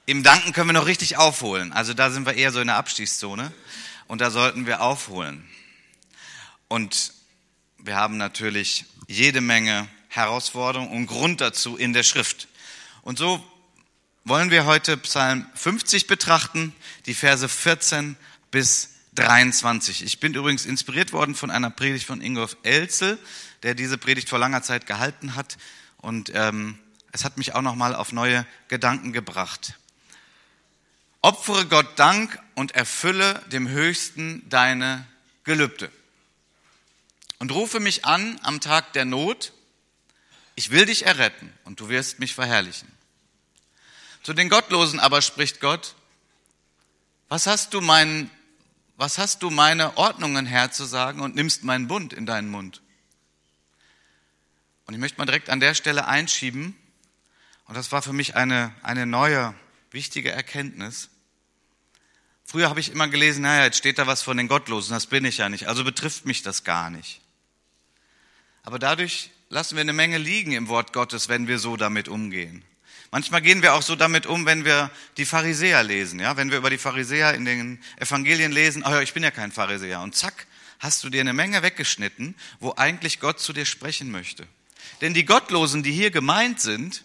im 0.06 0.22
Danken 0.22 0.52
können 0.52 0.68
wir 0.68 0.72
noch 0.72 0.86
richtig 0.86 1.16
aufholen. 1.16 1.72
Also 1.72 1.92
da 1.92 2.12
sind 2.12 2.26
wir 2.26 2.34
eher 2.34 2.52
so 2.52 2.60
in 2.60 2.68
der 2.68 2.76
Abstiegszone 2.76 3.52
und 4.06 4.20
da 4.20 4.30
sollten 4.30 4.66
wir 4.66 4.82
aufholen. 4.82 5.44
Und 6.68 7.12
wir 7.76 7.96
haben 7.96 8.18
natürlich 8.18 8.84
jede 9.08 9.40
Menge 9.40 9.88
Herausforderungen 10.06 10.92
und 10.92 11.06
Grund 11.08 11.40
dazu 11.40 11.76
in 11.76 11.92
der 11.92 12.04
Schrift. 12.04 12.46
Und 13.02 13.18
so 13.18 13.44
wollen 14.22 14.52
wir 14.52 14.64
heute 14.64 14.96
Psalm 14.98 15.44
50 15.56 16.06
betrachten, 16.06 16.72
die 17.06 17.14
Verse 17.14 17.48
14 17.48 18.14
bis 18.52 18.90
23. 19.16 20.04
Ich 20.04 20.20
bin 20.20 20.34
übrigens 20.34 20.66
inspiriert 20.66 21.12
worden 21.12 21.34
von 21.34 21.50
einer 21.50 21.70
Predigt 21.70 22.06
von 22.06 22.20
Ingolf 22.20 22.56
Elzel, 22.62 23.18
der 23.64 23.74
diese 23.74 23.98
Predigt 23.98 24.28
vor 24.28 24.38
langer 24.38 24.62
Zeit 24.62 24.86
gehalten 24.86 25.34
hat. 25.34 25.58
Und 25.96 26.30
ähm, 26.32 26.78
es 27.12 27.24
hat 27.24 27.36
mich 27.36 27.54
auch 27.54 27.62
nochmal 27.62 27.94
auf 27.94 28.12
neue 28.12 28.46
Gedanken 28.68 29.12
gebracht. 29.12 29.74
Opfere 31.20 31.66
Gott 31.66 31.98
Dank 31.98 32.38
und 32.54 32.72
erfülle 32.72 33.42
dem 33.50 33.68
Höchsten 33.68 34.48
deine 34.48 35.06
Gelübde. 35.44 35.90
Und 37.38 37.52
rufe 37.52 37.80
mich 37.80 38.04
an 38.04 38.38
am 38.42 38.60
Tag 38.60 38.92
der 38.92 39.04
Not. 39.04 39.52
Ich 40.54 40.70
will 40.70 40.86
dich 40.86 41.06
erretten 41.06 41.52
und 41.64 41.80
du 41.80 41.88
wirst 41.88 42.18
mich 42.18 42.34
verherrlichen. 42.34 42.90
Zu 44.22 44.34
den 44.34 44.48
Gottlosen 44.48 45.00
aber 45.00 45.22
spricht 45.22 45.60
Gott, 45.60 45.94
was 47.28 47.46
hast 47.46 47.74
du 47.74 47.80
meinen 47.80 48.30
was 48.98 49.16
hast 49.16 49.44
du 49.44 49.50
meine 49.50 49.96
Ordnungen 49.96 50.44
herzusagen 50.44 51.20
und 51.20 51.36
nimmst 51.36 51.62
meinen 51.62 51.86
Bund 51.86 52.12
in 52.12 52.26
deinen 52.26 52.50
Mund? 52.50 52.82
Und 54.86 54.94
ich 54.94 54.98
möchte 54.98 55.18
mal 55.18 55.24
direkt 55.24 55.50
an 55.50 55.60
der 55.60 55.74
Stelle 55.74 56.08
einschieben, 56.08 56.76
und 57.68 57.76
das 57.76 57.92
war 57.92 58.02
für 58.02 58.14
mich 58.14 58.34
eine, 58.34 58.74
eine 58.82 59.06
neue, 59.06 59.54
wichtige 59.90 60.32
Erkenntnis. 60.32 61.10
Früher 62.44 62.70
habe 62.70 62.80
ich 62.80 62.90
immer 62.90 63.08
gelesen, 63.08 63.42
naja, 63.42 63.64
jetzt 63.64 63.76
steht 63.76 63.98
da 63.98 64.06
was 64.06 64.22
von 64.22 64.38
den 64.38 64.48
Gottlosen, 64.48 64.94
das 64.94 65.06
bin 65.06 65.26
ich 65.26 65.36
ja 65.36 65.50
nicht, 65.50 65.68
also 65.68 65.84
betrifft 65.84 66.24
mich 66.24 66.42
das 66.42 66.64
gar 66.64 66.88
nicht. 66.88 67.20
Aber 68.62 68.78
dadurch 68.78 69.30
lassen 69.50 69.76
wir 69.76 69.82
eine 69.82 69.92
Menge 69.92 70.16
liegen 70.16 70.52
im 70.52 70.68
Wort 70.68 70.94
Gottes, 70.94 71.28
wenn 71.28 71.46
wir 71.46 71.58
so 71.58 71.76
damit 71.76 72.08
umgehen. 72.08 72.64
Manchmal 73.10 73.42
gehen 73.42 73.62
wir 73.62 73.74
auch 73.74 73.82
so 73.82 73.96
damit 73.96 74.26
um, 74.26 74.46
wenn 74.46 74.64
wir 74.64 74.90
die 75.18 75.26
Pharisäer 75.26 75.82
lesen, 75.82 76.20
ja, 76.20 76.38
wenn 76.38 76.50
wir 76.50 76.58
über 76.58 76.70
die 76.70 76.78
Pharisäer 76.78 77.34
in 77.34 77.44
den 77.44 77.82
Evangelien 77.98 78.50
lesen, 78.50 78.82
oh 78.86 78.90
ja, 78.90 79.02
ich 79.02 79.12
bin 79.12 79.22
ja 79.22 79.30
kein 79.30 79.52
Pharisäer 79.52 80.00
und 80.00 80.14
zack, 80.14 80.46
hast 80.78 81.04
du 81.04 81.10
dir 81.10 81.20
eine 81.20 81.34
Menge 81.34 81.62
weggeschnitten, 81.62 82.34
wo 82.60 82.74
eigentlich 82.76 83.20
Gott 83.20 83.40
zu 83.40 83.52
dir 83.52 83.66
sprechen 83.66 84.10
möchte. 84.10 84.46
Denn 85.02 85.12
die 85.12 85.26
Gottlosen, 85.26 85.82
die 85.82 85.92
hier 85.92 86.10
gemeint 86.10 86.60
sind, 86.60 87.02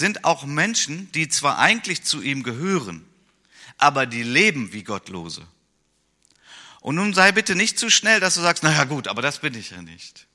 sind 0.00 0.24
auch 0.24 0.44
Menschen, 0.44 1.12
die 1.12 1.28
zwar 1.28 1.58
eigentlich 1.58 2.02
zu 2.02 2.20
ihm 2.20 2.42
gehören, 2.42 3.06
aber 3.78 4.06
die 4.06 4.24
leben 4.24 4.72
wie 4.72 4.82
Gottlose. 4.82 5.46
Und 6.80 6.96
nun 6.96 7.14
sei 7.14 7.30
bitte 7.30 7.54
nicht 7.54 7.78
zu 7.78 7.90
schnell, 7.90 8.18
dass 8.18 8.34
du 8.34 8.40
sagst, 8.40 8.64
naja 8.64 8.84
gut, 8.84 9.06
aber 9.06 9.22
das 9.22 9.38
bin 9.38 9.54
ich 9.54 9.70
ja 9.70 9.82
nicht. 9.82 10.26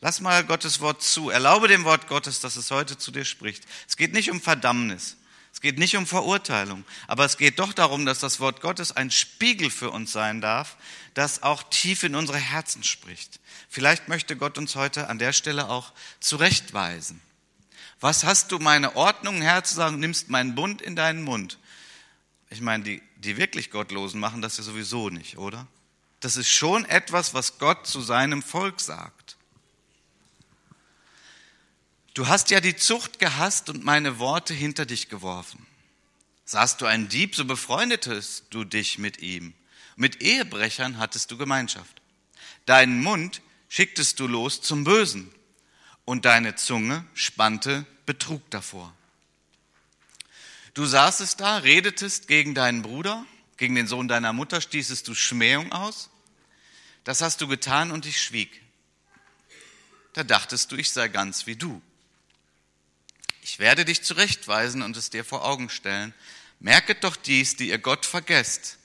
Lass 0.00 0.20
mal 0.20 0.44
Gottes 0.44 0.80
Wort 0.80 1.02
zu. 1.02 1.30
Erlaube 1.30 1.68
dem 1.68 1.84
Wort 1.84 2.08
Gottes, 2.08 2.40
dass 2.40 2.56
es 2.56 2.70
heute 2.70 2.98
zu 2.98 3.10
dir 3.10 3.24
spricht. 3.24 3.64
Es 3.88 3.96
geht 3.96 4.12
nicht 4.12 4.30
um 4.30 4.40
Verdammnis. 4.40 5.16
Es 5.52 5.60
geht 5.60 5.78
nicht 5.78 5.96
um 5.96 6.06
Verurteilung. 6.06 6.84
Aber 7.06 7.24
es 7.24 7.38
geht 7.38 7.58
doch 7.58 7.72
darum, 7.72 8.04
dass 8.04 8.18
das 8.18 8.40
Wort 8.40 8.60
Gottes 8.60 8.92
ein 8.92 9.10
Spiegel 9.10 9.70
für 9.70 9.90
uns 9.90 10.12
sein 10.12 10.40
darf, 10.40 10.76
das 11.14 11.42
auch 11.42 11.62
tief 11.62 12.02
in 12.02 12.16
unsere 12.16 12.38
Herzen 12.38 12.82
spricht. 12.82 13.40
Vielleicht 13.68 14.08
möchte 14.08 14.36
Gott 14.36 14.58
uns 14.58 14.74
heute 14.74 15.08
an 15.08 15.18
der 15.18 15.32
Stelle 15.32 15.68
auch 15.68 15.92
zurechtweisen. 16.20 17.20
Was 18.00 18.24
hast 18.24 18.52
du 18.52 18.58
meine 18.58 18.96
Ordnung 18.96 19.40
herzusagen, 19.40 19.98
nimmst 19.98 20.28
meinen 20.28 20.54
Bund 20.54 20.82
in 20.82 20.96
deinen 20.96 21.22
Mund? 21.22 21.58
Ich 22.50 22.60
meine, 22.60 22.84
die, 22.84 23.02
die 23.16 23.36
wirklich 23.36 23.70
Gottlosen 23.70 24.20
machen 24.20 24.42
das 24.42 24.56
ja 24.58 24.62
sowieso 24.62 25.10
nicht, 25.10 25.38
oder? 25.38 25.66
Das 26.20 26.36
ist 26.36 26.48
schon 26.48 26.84
etwas, 26.84 27.34
was 27.34 27.58
Gott 27.58 27.86
zu 27.86 28.00
seinem 28.00 28.42
Volk 28.42 28.80
sagt. 28.80 29.36
Du 32.14 32.28
hast 32.28 32.50
ja 32.50 32.60
die 32.60 32.76
Zucht 32.76 33.18
gehasst 33.18 33.68
und 33.68 33.84
meine 33.84 34.18
Worte 34.18 34.54
hinter 34.54 34.86
dich 34.86 35.08
geworfen. 35.08 35.66
Sahst 36.44 36.80
du 36.80 36.86
einen 36.86 37.08
Dieb, 37.08 37.34
so 37.34 37.44
befreundetest 37.44 38.44
du 38.50 38.64
dich 38.64 38.98
mit 38.98 39.20
ihm. 39.20 39.54
Mit 39.96 40.22
Ehebrechern 40.22 40.98
hattest 40.98 41.30
du 41.30 41.36
Gemeinschaft. 41.36 42.00
Deinen 42.66 43.02
Mund 43.02 43.42
schicktest 43.68 44.20
du 44.20 44.26
los 44.26 44.60
zum 44.62 44.84
Bösen 44.84 45.32
und 46.04 46.24
deine 46.24 46.54
Zunge 46.54 47.04
spannte 47.14 47.86
Betrug 48.06 48.48
davor. 48.50 48.94
Du 50.74 50.84
saßest 50.86 51.40
da, 51.40 51.58
redetest 51.58 52.26
gegen 52.26 52.54
deinen 52.54 52.82
Bruder, 52.82 53.24
gegen 53.56 53.74
den 53.74 53.86
Sohn 53.86 54.08
deiner 54.08 54.32
Mutter, 54.32 54.60
stießest 54.60 55.06
du 55.06 55.14
Schmähung 55.14 55.72
aus. 55.72 56.10
Das 57.04 57.20
hast 57.20 57.40
du 57.40 57.46
getan 57.46 57.92
und 57.92 58.06
ich 58.06 58.20
schwieg. 58.20 58.60
Da 60.14 60.24
dachtest 60.24 60.72
du, 60.72 60.76
ich 60.76 60.90
sei 60.90 61.08
ganz 61.08 61.46
wie 61.46 61.56
du. 61.56 61.80
Ich 63.42 63.58
werde 63.58 63.84
dich 63.84 64.02
zurechtweisen 64.02 64.82
und 64.82 64.96
es 64.96 65.10
dir 65.10 65.24
vor 65.24 65.44
Augen 65.44 65.68
stellen. 65.68 66.14
Merket 66.60 67.04
doch 67.04 67.14
dies, 67.14 67.56
die 67.56 67.68
ihr 67.68 67.78
Gott 67.78 68.06
vergesst, 68.06 68.78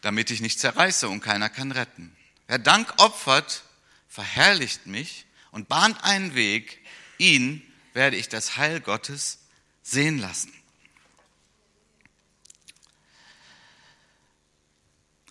damit 0.00 0.30
ich 0.30 0.40
nicht 0.40 0.60
zerreiße 0.60 1.08
und 1.08 1.20
keiner 1.20 1.48
kann 1.48 1.72
retten. 1.72 2.16
Wer 2.46 2.58
Dank 2.58 2.94
opfert, 2.98 3.64
verherrlicht 4.08 4.86
mich 4.86 5.26
und 5.50 5.68
bahnt 5.68 6.02
einen 6.04 6.34
Weg, 6.34 6.80
ihn 7.18 7.62
werde 7.94 8.16
ich 8.16 8.28
das 8.28 8.56
Heil 8.56 8.80
Gottes 8.80 9.38
sehen 9.82 10.18
lassen. 10.18 10.52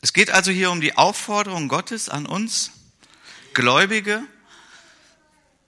Es 0.02 0.14
geht 0.14 0.30
also 0.30 0.52
hier 0.52 0.72
um 0.72 0.82
die 0.82 0.96
Aufforderung 0.96 1.68
Gottes 1.68 2.08
an 2.10 2.26
uns 2.26 2.72
Gläubige, 3.54 4.24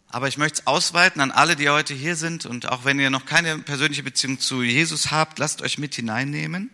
aber 0.09 0.27
ich 0.27 0.37
möchte 0.37 0.61
es 0.61 0.67
ausweiten 0.67 1.21
an 1.21 1.31
alle, 1.31 1.55
die 1.55 1.69
heute 1.69 1.93
hier 1.93 2.15
sind 2.15 2.45
und 2.45 2.67
auch 2.69 2.85
wenn 2.85 2.99
ihr 2.99 3.09
noch 3.09 3.25
keine 3.25 3.59
persönliche 3.59 4.03
Beziehung 4.03 4.39
zu 4.39 4.63
Jesus 4.63 5.11
habt, 5.11 5.39
lasst 5.39 5.61
euch 5.61 5.77
mit 5.77 5.95
hineinnehmen. 5.95 6.71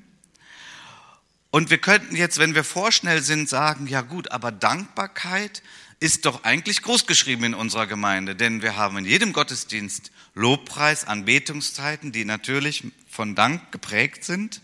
Und 1.51 1.69
wir 1.69 1.77
könnten 1.77 2.17
jetzt, 2.17 2.37
wenn 2.37 2.53
wir 2.53 2.65
vorschnell 2.65 3.21
sind, 3.21 3.47
sagen, 3.47 3.87
ja 3.87 4.01
gut, 4.01 4.31
aber 4.31 4.51
Dankbarkeit 4.51 5.63
ist 6.05 6.27
doch 6.27 6.43
eigentlich 6.43 6.83
großgeschrieben 6.83 7.45
in 7.45 7.53
unserer 7.55 7.87
Gemeinde, 7.87 8.35
denn 8.35 8.61
wir 8.61 8.75
haben 8.75 8.95
in 8.99 9.05
jedem 9.05 9.33
Gottesdienst 9.33 10.11
Lobpreis, 10.35 11.05
Anbetungszeiten, 11.05 12.11
die 12.11 12.25
natürlich 12.25 12.83
von 13.09 13.33
Dank 13.33 13.71
geprägt 13.71 14.23
sind. 14.23 14.61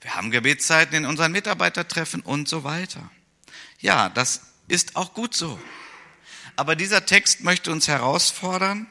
Wir 0.00 0.14
haben 0.14 0.30
Gebetszeiten 0.30 0.94
in 0.94 1.04
unseren 1.04 1.32
Mitarbeitertreffen 1.32 2.20
und 2.20 2.48
so 2.48 2.62
weiter. 2.62 3.10
Ja, 3.80 4.08
das 4.08 4.42
ist 4.68 4.94
auch 4.94 5.14
gut 5.14 5.34
so. 5.34 5.58
Aber 6.54 6.76
dieser 6.76 7.04
Text 7.04 7.42
möchte 7.42 7.72
uns 7.72 7.88
herausfordern 7.88 8.86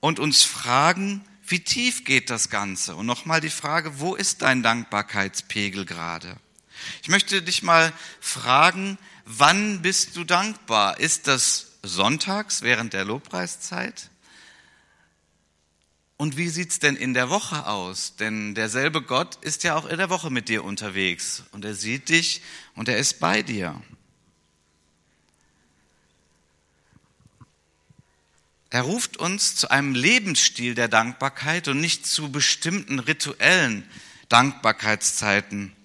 und 0.00 0.18
uns 0.18 0.44
fragen, 0.44 1.22
wie 1.46 1.60
tief 1.60 2.06
geht 2.06 2.30
das 2.30 2.48
Ganze? 2.48 2.96
Und 2.96 3.04
nochmal 3.04 3.42
die 3.42 3.50
Frage, 3.50 4.00
wo 4.00 4.14
ist 4.14 4.40
dein 4.40 4.62
Dankbarkeitspegel 4.62 5.84
gerade? 5.84 6.38
Ich 7.02 7.10
möchte 7.10 7.42
dich 7.42 7.62
mal 7.62 7.92
fragen, 8.18 8.96
wann 9.24 9.82
bist 9.82 10.16
du 10.16 10.24
dankbar? 10.24 10.98
Ist 11.00 11.26
das 11.28 11.72
sonntags 11.82 12.62
während 12.62 12.92
der 12.92 13.04
Lobpreiszeit? 13.04 14.10
Und 16.16 16.36
wie 16.36 16.48
sieht's 16.48 16.78
denn 16.78 16.94
in 16.94 17.14
der 17.14 17.30
Woche 17.30 17.66
aus? 17.66 18.14
Denn 18.16 18.54
derselbe 18.54 19.02
Gott 19.02 19.36
ist 19.42 19.64
ja 19.64 19.74
auch 19.74 19.86
in 19.86 19.98
der 19.98 20.08
Woche 20.08 20.30
mit 20.30 20.48
dir 20.48 20.62
unterwegs 20.62 21.42
und 21.50 21.64
er 21.64 21.74
sieht 21.74 22.08
dich 22.08 22.42
und 22.74 22.88
er 22.88 22.98
ist 22.98 23.18
bei 23.18 23.42
dir. 23.42 23.82
Er 28.70 28.82
ruft 28.82 29.16
uns 29.16 29.56
zu 29.56 29.70
einem 29.70 29.94
Lebensstil 29.94 30.74
der 30.74 30.88
Dankbarkeit 30.88 31.68
und 31.68 31.80
nicht 31.80 32.06
zu 32.06 32.32
bestimmten 32.32 33.00
rituellen 33.00 33.86
Dankbarkeitszeiten 34.28 35.76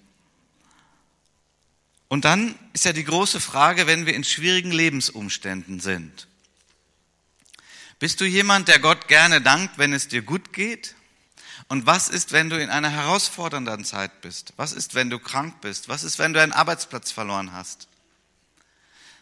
und 2.08 2.24
dann 2.24 2.58
ist 2.72 2.84
ja 2.84 2.92
die 2.92 3.04
große 3.04 3.40
Frage, 3.40 3.86
wenn 3.86 4.06
wir 4.06 4.14
in 4.14 4.24
schwierigen 4.24 4.72
Lebensumständen 4.72 5.80
sind. 5.80 6.26
Bist 7.98 8.20
du 8.20 8.24
jemand, 8.24 8.68
der 8.68 8.78
Gott 8.78 9.08
gerne 9.08 9.40
dankt, 9.40 9.78
wenn 9.78 9.92
es 9.92 10.08
dir 10.08 10.22
gut 10.22 10.52
geht? 10.52 10.94
Und 11.68 11.84
was 11.84 12.08
ist, 12.08 12.32
wenn 12.32 12.48
du 12.48 12.60
in 12.60 12.70
einer 12.70 12.90
herausfordernden 12.90 13.84
Zeit 13.84 14.22
bist? 14.22 14.54
Was 14.56 14.72
ist, 14.72 14.94
wenn 14.94 15.10
du 15.10 15.18
krank 15.18 15.60
bist? 15.60 15.88
Was 15.88 16.02
ist, 16.02 16.18
wenn 16.18 16.32
du 16.32 16.40
einen 16.40 16.52
Arbeitsplatz 16.52 17.10
verloren 17.10 17.52
hast? 17.52 17.88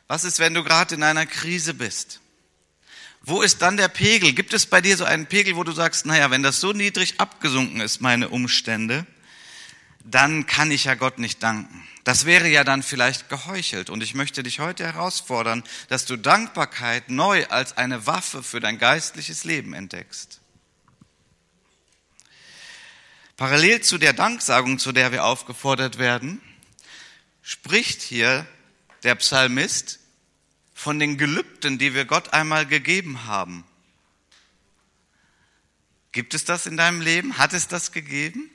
Was 0.06 0.22
ist, 0.22 0.38
wenn 0.38 0.54
du 0.54 0.62
gerade 0.62 0.94
in 0.94 1.02
einer 1.02 1.26
Krise 1.26 1.74
bist? 1.74 2.20
Wo 3.22 3.42
ist 3.42 3.62
dann 3.62 3.76
der 3.76 3.88
Pegel? 3.88 4.34
Gibt 4.34 4.52
es 4.52 4.66
bei 4.66 4.80
dir 4.80 4.96
so 4.96 5.04
einen 5.04 5.26
Pegel, 5.26 5.56
wo 5.56 5.64
du 5.64 5.72
sagst, 5.72 6.06
naja, 6.06 6.30
wenn 6.30 6.44
das 6.44 6.60
so 6.60 6.72
niedrig 6.72 7.18
abgesunken 7.18 7.80
ist, 7.80 8.00
meine 8.00 8.28
Umstände, 8.28 9.04
dann 10.06 10.46
kann 10.46 10.70
ich 10.70 10.84
ja 10.84 10.94
Gott 10.94 11.18
nicht 11.18 11.42
danken. 11.42 11.86
Das 12.04 12.24
wäre 12.24 12.48
ja 12.48 12.62
dann 12.62 12.84
vielleicht 12.84 13.28
geheuchelt. 13.28 13.90
Und 13.90 14.02
ich 14.02 14.14
möchte 14.14 14.44
dich 14.44 14.60
heute 14.60 14.84
herausfordern, 14.84 15.64
dass 15.88 16.04
du 16.06 16.16
Dankbarkeit 16.16 17.10
neu 17.10 17.46
als 17.48 17.76
eine 17.76 18.06
Waffe 18.06 18.44
für 18.44 18.60
dein 18.60 18.78
geistliches 18.78 19.42
Leben 19.42 19.74
entdeckst. 19.74 20.40
Parallel 23.36 23.82
zu 23.82 23.98
der 23.98 24.12
Danksagung, 24.12 24.78
zu 24.78 24.92
der 24.92 25.10
wir 25.10 25.24
aufgefordert 25.24 25.98
werden, 25.98 26.40
spricht 27.42 28.00
hier 28.00 28.46
der 29.02 29.16
Psalmist 29.16 29.98
von 30.72 30.98
den 30.98 31.18
Gelübden, 31.18 31.78
die 31.78 31.92
wir 31.92 32.04
Gott 32.04 32.32
einmal 32.32 32.66
gegeben 32.66 33.24
haben. 33.24 33.64
Gibt 36.12 36.34
es 36.34 36.44
das 36.44 36.66
in 36.66 36.76
deinem 36.76 37.00
Leben? 37.00 37.36
Hat 37.36 37.52
es 37.52 37.68
das 37.68 37.92
gegeben? 37.92 38.48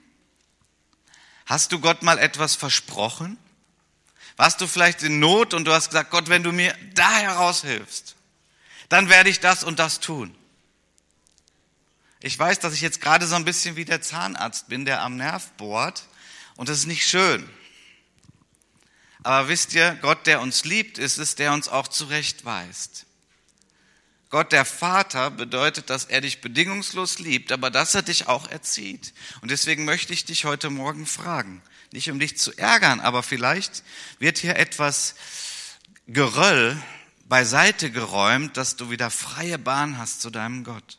Hast 1.52 1.74
du 1.74 1.82
Gott 1.82 2.02
mal 2.02 2.18
etwas 2.18 2.56
versprochen? 2.56 3.38
Warst 4.38 4.62
du 4.62 4.68
vielleicht 4.68 5.04
in 5.04 5.20
Not 5.20 5.54
und 5.54 5.66
du 5.66 5.74
hast 5.74 5.90
gesagt, 5.90 6.10
Gott, 6.10 6.30
wenn 6.30 6.44
du 6.44 6.54
mir 6.54 6.74
da 6.94 7.12
heraushilfst, 7.12 8.16
dann 8.88 9.10
werde 9.10 9.30
ich 9.30 9.42
das 9.42 9.66
und 9.66 9.78
das 9.78 10.00
tun. 10.00 10.34
Ich 12.22 12.40
weiß, 12.40 12.60
dass 12.60 12.74
ich 12.74 12.80
jetzt 12.80 13.02
gerade 13.02 13.28
so 13.28 13.36
ein 13.36 13.44
bisschen 13.44 13.76
wie 13.76 13.84
der 13.84 14.02
Zahnarzt 14.02 14.70
bin, 14.70 14.86
der 14.86 15.02
am 15.02 15.18
Nerv 15.18 15.52
bohrt 15.58 16.08
und 16.56 16.70
das 16.70 16.78
ist 16.78 16.86
nicht 16.86 17.06
schön. 17.06 17.50
Aber 19.22 19.50
wisst 19.50 19.74
ihr, 19.74 20.00
Gott, 20.02 20.28
der 20.28 20.40
uns 20.40 20.64
liebt, 20.64 21.00
ist 21.00 21.18
es, 21.18 21.36
der 21.36 21.52
uns 21.52 21.68
auch 21.68 21.90
zurechtweist. 21.90 23.08
Gott 24.32 24.54
der 24.54 24.64
Vater 24.64 25.30
bedeutet, 25.30 25.90
dass 25.90 26.06
er 26.06 26.22
dich 26.22 26.40
bedingungslos 26.40 27.20
liebt, 27.20 27.52
aber 27.52 27.70
dass 27.70 27.94
er 27.94 28.02
dich 28.02 28.28
auch 28.28 28.50
erzieht. 28.50 29.14
Und 29.42 29.52
deswegen 29.52 29.84
möchte 29.84 30.14
ich 30.14 30.24
dich 30.24 30.46
heute 30.46 30.70
Morgen 30.70 31.06
fragen, 31.06 31.62
nicht 31.92 32.10
um 32.10 32.18
dich 32.18 32.38
zu 32.38 32.58
ärgern, 32.58 33.02
aber 33.02 33.24
vielleicht 33.24 33.84
wird 34.20 34.38
hier 34.38 34.56
etwas 34.56 35.16
Geröll 36.08 36.82
beiseite 37.26 37.92
geräumt, 37.92 38.58
dass 38.58 38.78
du 38.78 38.90
wieder 38.90 39.10
freie 39.10 39.58
Bahn 39.58 39.98
hast 39.98 40.22
zu 40.22 40.30
deinem 40.30 40.64
Gott. 40.64 40.98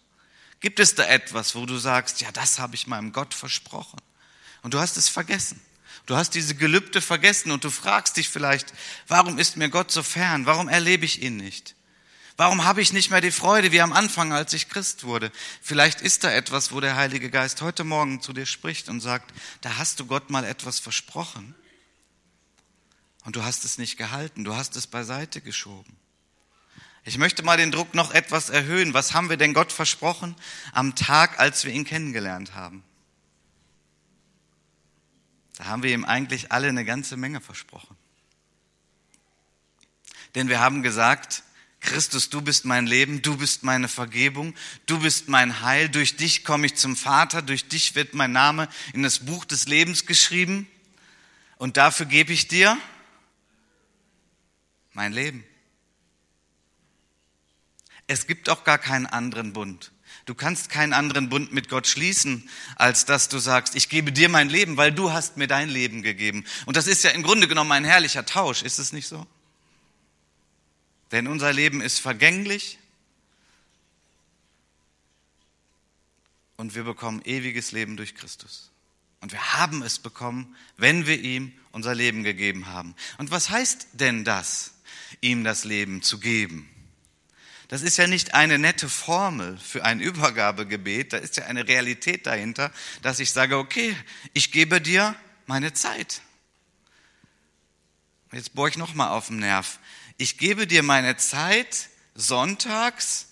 Gibt 0.61 0.79
es 0.79 0.95
da 0.95 1.05
etwas, 1.05 1.55
wo 1.55 1.67
du 1.67 1.79
sagst, 1.79 2.21
ja, 2.21 2.31
das 2.33 2.59
habe 2.59 2.75
ich 2.75 2.87
meinem 2.87 3.13
Gott 3.13 3.35
versprochen 3.35 4.01
und 4.61 4.75
du 4.75 4.79
hast 4.79 4.97
es 4.97 5.09
vergessen? 5.09 5.61
Du 6.07 6.17
hast 6.17 6.35
diese 6.35 6.55
Gelübde 6.55 7.01
vergessen 7.01 7.51
und 7.51 7.65
du 7.65 7.71
fragst 7.71 8.17
dich 8.17 8.29
vielleicht, 8.29 8.73
warum 9.09 9.39
ist 9.39 9.57
mir 9.57 9.71
Gott 9.71 9.91
so 9.91 10.03
fern? 10.03 10.47
Warum 10.47 10.69
erlebe 10.69 11.05
ich 11.05 11.23
ihn 11.23 11.37
nicht? 11.37 11.75
Warum 12.37 12.65
habe 12.65 12.81
ich 12.81 12.93
nicht 12.93 13.11
mehr 13.11 13.21
die 13.21 13.31
Freude 13.31 13.73
wie 13.73 13.81
am 13.81 13.93
Anfang, 13.93 14.33
als 14.33 14.53
ich 14.53 14.69
Christ 14.69 15.05
wurde? 15.05 15.31
Vielleicht 15.61 16.01
ist 16.01 16.25
da 16.25 16.31
etwas, 16.31 16.73
wo 16.73 16.81
der 16.81 16.97
Heilige 16.97 17.31
Geist 17.31 17.61
heute 17.61 17.85
Morgen 17.85 18.23
zu 18.23 18.33
dir 18.33 18.47
spricht 18.47 18.89
und 18.89 19.01
sagt, 19.01 19.33
da 19.61 19.77
hast 19.77 20.01
du 20.01 20.07
Gott 20.07 20.31
mal 20.31 20.45
etwas 20.45 20.79
versprochen 20.79 21.55
und 23.25 23.37
du 23.37 23.45
hast 23.45 23.65
es 23.65 23.79
nicht 23.79 23.99
gehalten, 23.99 24.45
du 24.45 24.55
hast 24.55 24.77
es 24.77 24.87
beiseite 24.87 25.41
geschoben. 25.41 25.97
Ich 27.05 27.19
möchte 27.19 27.43
mal 27.43 27.57
den 27.57 27.73
Druck 27.73 27.95
noch 27.95 28.13
etwas 28.13 28.49
erhöhen. 28.49 28.95
Was 28.95 29.13
haben 29.13 29.29
wir 29.29 29.37
denn 29.37 29.55
Gott 29.55 29.73
versprochen 29.73 30.37
am 30.73 30.95
Tag, 30.95 31.39
als 31.41 31.65
wir 31.65 31.73
ihn 31.73 31.85
kennengelernt 31.85 32.55
haben? 32.55 32.85
Da 35.59 35.65
haben 35.67 35.83
wir 35.83 35.93
ihm 35.93 36.05
eigentlich 36.05 36.53
alle 36.53 36.69
eine 36.69 36.85
ganze 36.85 37.17
Menge 37.17 37.41
versprochen. 37.41 37.97
Denn 40.35 40.49
wir 40.49 40.61
haben 40.61 40.83
gesagt, 40.83 41.43
Christus, 41.83 42.31
du 42.31 42.41
bist 42.41 42.65
mein 42.65 42.87
Leben, 42.87 43.23
du 43.23 43.37
bist 43.37 43.65
meine 43.65 43.89
Vergebung, 43.89 44.55
du 44.87 45.01
bist 45.01 45.29
mein 45.29 45.63
Heil, 45.63 45.89
durch 45.89 46.17
dich 46.17 46.45
komme 46.45 46.67
ich 46.67 46.77
zum 46.77 46.97
Vater, 46.97 47.43
durch 47.43 47.69
dich 47.69 47.95
wird 47.97 48.15
mein 48.15 48.33
Name 48.33 48.69
in 48.95 49.03
das 49.03 49.19
Buch 49.19 49.45
des 49.45 49.67
Lebens 49.67 50.07
geschrieben 50.07 50.69
und 51.59 51.77
dafür 51.77 52.07
gebe 52.07 52.33
ich 52.33 52.49
dir 52.49 52.79
mein 54.93 55.13
Leben. 55.13 55.45
Es 58.07 58.27
gibt 58.27 58.49
auch 58.49 58.63
gar 58.63 58.79
keinen 58.79 59.07
anderen 59.07 59.53
Bund. 59.53 59.91
Du 60.25 60.35
kannst 60.35 60.69
keinen 60.69 60.93
anderen 60.93 61.31
Bund 61.31 61.53
mit 61.53 61.69
Gott 61.69 61.89
schließen, 61.89 62.49
als 62.77 63.07
dass 63.07 63.29
du 63.29 63.39
sagst, 63.39 63.75
ich 63.75 63.89
gebe 63.89 64.13
dir 64.13 64.29
mein 64.29 64.49
Leben, 64.49 64.77
weil 64.77 64.93
du 64.93 65.13
hast 65.13 65.37
mir 65.37 65.49
dein 65.49 65.69
Leben 65.69 66.03
gegeben. 66.03 66.45
Und 66.65 66.77
das 66.77 66.87
ist 66.87 67.03
ja 67.03 67.11
im 67.11 67.25
Grunde 67.25 67.49
genommen 67.49 67.73
ein 67.73 67.85
herrlicher 67.85 68.25
Tausch, 68.25 68.63
ist 68.63 68.79
es 68.79 68.93
nicht 68.93 69.09
so? 69.09 69.27
Denn 71.13 71.27
unser 71.29 71.53
Leben 71.53 71.81
ist 71.81 71.99
vergänglich 72.01 72.79
und 76.57 76.75
wir 76.75 76.85
bekommen 76.85 77.23
ewiges 77.25 77.73
Leben 77.73 77.97
durch 77.97 78.15
Christus. 78.15 78.71
Und 79.21 79.31
wir 79.31 79.53
haben 79.55 79.83
es 79.83 79.99
bekommen, 79.99 80.57
wenn 80.77 81.07
wir 81.07 81.21
ihm 81.21 81.53
unser 81.71 81.95
Leben 81.95 82.25
gegeben 82.25 82.67
haben. 82.67 82.97
Und 83.19 83.31
was 83.31 83.51
heißt 83.51 83.89
denn 83.93 84.25
das, 84.25 84.75
ihm 85.21 85.45
das 85.45 85.65
Leben 85.65 86.03
zu 86.03 86.19
geben? 86.19 86.69
Das 87.69 87.83
ist 87.83 87.97
ja 87.99 88.07
nicht 88.07 88.35
eine 88.35 88.59
nette 88.59 88.89
Formel 88.89 89.57
für 89.59 89.85
ein 89.85 90.01
Übergabegebet, 90.01 91.13
da 91.13 91.19
ist 91.19 91.37
ja 91.37 91.45
eine 91.45 91.69
Realität 91.69 92.27
dahinter, 92.27 92.73
dass 93.03 93.21
ich 93.21 93.33
sage, 93.33 93.59
okay, 93.59 93.95
ich 94.33 94.51
gebe 94.51 94.81
dir 94.81 95.15
meine 95.47 95.73
Zeit. 95.73 96.23
Jetzt 98.33 98.55
bohre 98.55 98.71
ich 98.71 98.79
nochmal 98.79 99.11
auf 99.11 99.29
den 99.29 99.39
Nerv. 99.39 99.79
Ich 100.17 100.39
gebe 100.39 100.67
dir 100.67 100.83
meine 100.83 101.17
Zeit 101.17 101.89
sonntags, 102.15 103.29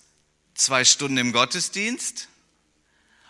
zwei 0.55 0.85
Stunden 0.85 1.19
im 1.19 1.33
Gottesdienst 1.33 2.29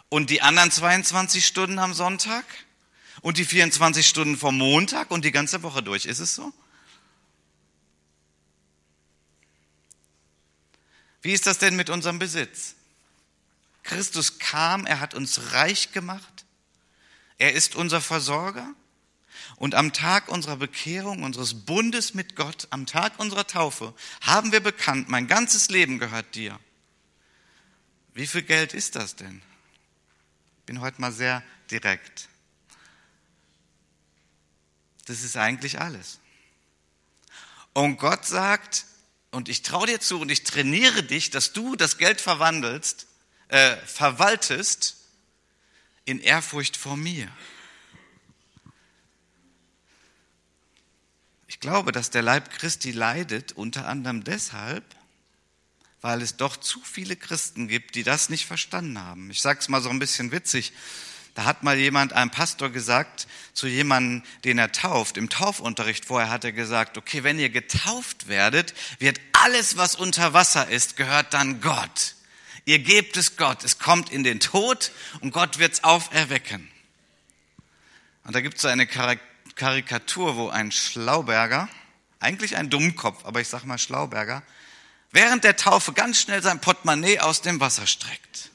und 0.09 0.30
die 0.30 0.42
anderen 0.42 0.71
22 0.71 1.45
Stunden 1.45 1.78
am 1.78 1.95
Sonntag 1.95 2.45
und 3.23 3.38
die 3.38 3.45
24 3.45 4.07
Stunden 4.07 4.37
vom 4.37 4.59
Montag 4.59 5.11
und 5.11 5.25
die 5.25 5.33
ganze 5.33 5.62
Woche 5.62 5.83
durch. 5.83 6.07
Ist 6.07 6.21
es 6.21 6.35
so? 6.35 6.52
Wie 11.23 11.33
ist 11.33 11.47
das 11.47 11.59
denn 11.59 11.76
mit 11.76 11.90
unserem 11.90 12.19
Besitz? 12.19 12.75
Christus 13.83 14.38
kam, 14.38 14.87
er 14.87 15.00
hat 15.00 15.14
uns 15.14 15.52
reich 15.52 15.92
gemacht, 15.92 16.45
er 17.38 17.52
ist 17.52 17.75
unser 17.75 18.00
Versorger 18.00 18.75
und 19.61 19.75
am 19.75 19.93
Tag 19.93 20.29
unserer 20.29 20.57
Bekehrung, 20.57 21.23
unseres 21.23 21.67
Bundes 21.67 22.14
mit 22.14 22.35
Gott, 22.35 22.67
am 22.71 22.87
Tag 22.87 23.19
unserer 23.19 23.47
Taufe, 23.47 23.93
haben 24.23 24.52
wir 24.52 24.61
bekannt, 24.61 25.11
mein 25.11 25.26
ganzes 25.26 25.69
Leben 25.69 25.99
gehört 25.99 26.35
dir. 26.35 26.59
Wie 28.14 28.26
viel 28.26 28.40
Geld 28.40 28.73
ist 28.73 28.97
das 28.97 29.17
denn? 29.17 29.43
Ich 30.61 30.64
bin 30.64 30.81
heute 30.81 30.99
mal 30.99 31.12
sehr 31.12 31.43
direkt. 31.71 32.31
Das 35.05 35.23
ist 35.23 35.37
eigentlich 35.37 35.79
alles. 35.79 36.21
Und 37.75 37.99
Gott 37.99 38.25
sagt, 38.25 38.87
und 39.31 39.50
ich 39.50 39.61
traue 39.61 39.88
dir 39.88 40.00
zu 40.00 40.23
und 40.23 40.31
ich 40.31 40.43
trainiere 40.43 41.02
dich, 41.02 41.29
dass 41.29 41.52
du 41.52 41.76
das 41.76 41.99
Geld 41.99 42.23
verwandelst, 42.23 43.09
äh, 43.49 43.76
verwaltest 43.76 44.97
in 46.07 46.19
Ehrfurcht 46.19 46.79
vor 46.79 46.97
mir. 46.97 47.31
Ich 51.61 51.69
glaube, 51.69 51.93
dass 51.93 52.09
der 52.09 52.23
Leib 52.23 52.50
Christi 52.52 52.90
leidet, 52.90 53.52
unter 53.52 53.87
anderem 53.87 54.25
deshalb, 54.25 54.83
weil 56.00 56.23
es 56.23 56.38
doch 56.38 56.57
zu 56.57 56.81
viele 56.81 57.17
Christen 57.17 57.69
gibt, 57.69 57.97
die 57.97 58.02
das 58.02 58.31
nicht 58.31 58.47
verstanden 58.47 58.99
haben. 58.99 59.31
Ich 59.31 59.43
sage 59.43 59.59
es 59.61 59.69
mal 59.69 59.83
so 59.83 59.90
ein 59.90 59.99
bisschen 59.99 60.33
witzig. 60.33 60.73
Da 61.35 61.45
hat 61.45 61.62
mal 61.62 61.76
jemand, 61.76 62.14
ein 62.14 62.31
Pastor 62.31 62.71
gesagt, 62.71 63.26
zu 63.52 63.67
jemandem, 63.67 64.23
den 64.45 64.57
er 64.57 64.73
tauft, 64.73 65.19
im 65.19 65.29
Taufunterricht 65.29 66.07
vorher 66.07 66.31
hat 66.31 66.45
er 66.45 66.52
gesagt, 66.52 66.97
okay, 66.97 67.25
wenn 67.25 67.38
ihr 67.38 67.50
getauft 67.50 68.26
werdet, 68.26 68.73
wird 68.99 69.21
alles, 69.35 69.76
was 69.76 69.97
unter 69.97 70.33
Wasser 70.33 70.67
ist, 70.67 70.97
gehört 70.97 71.35
dann 71.35 71.61
Gott. 71.61 72.14
Ihr 72.64 72.79
gebt 72.79 73.19
es 73.19 73.37
Gott, 73.37 73.64
es 73.64 73.79
kommt 73.79 74.11
in 74.11 74.25
den 74.25 74.40
Tod 74.40 74.93
und 75.21 75.33
Gott 75.33 75.59
wird 75.59 75.75
es 75.75 75.85
auferwecken. 75.85 76.71
Und 78.25 78.35
da 78.35 78.40
gibt 78.40 78.57
es 78.57 78.62
so 78.62 78.69
eine 78.69 78.87
Karikatur, 79.61 80.37
wo 80.37 80.49
ein 80.49 80.73
Schlauberger, 80.73 81.69
eigentlich 82.19 82.57
ein 82.57 82.71
Dummkopf, 82.71 83.26
aber 83.26 83.43
ich 83.43 83.49
sag 83.49 83.64
mal 83.64 83.76
Schlauberger, 83.76 84.43
während 85.11 85.45
der 85.45 85.55
Taufe 85.55 85.93
ganz 85.93 86.19
schnell 86.19 86.43
sein 86.43 86.62
Portemonnaie 86.62 87.19
aus 87.19 87.43
dem 87.43 87.61
Wasser 87.61 87.87
streckt. 87.87 88.49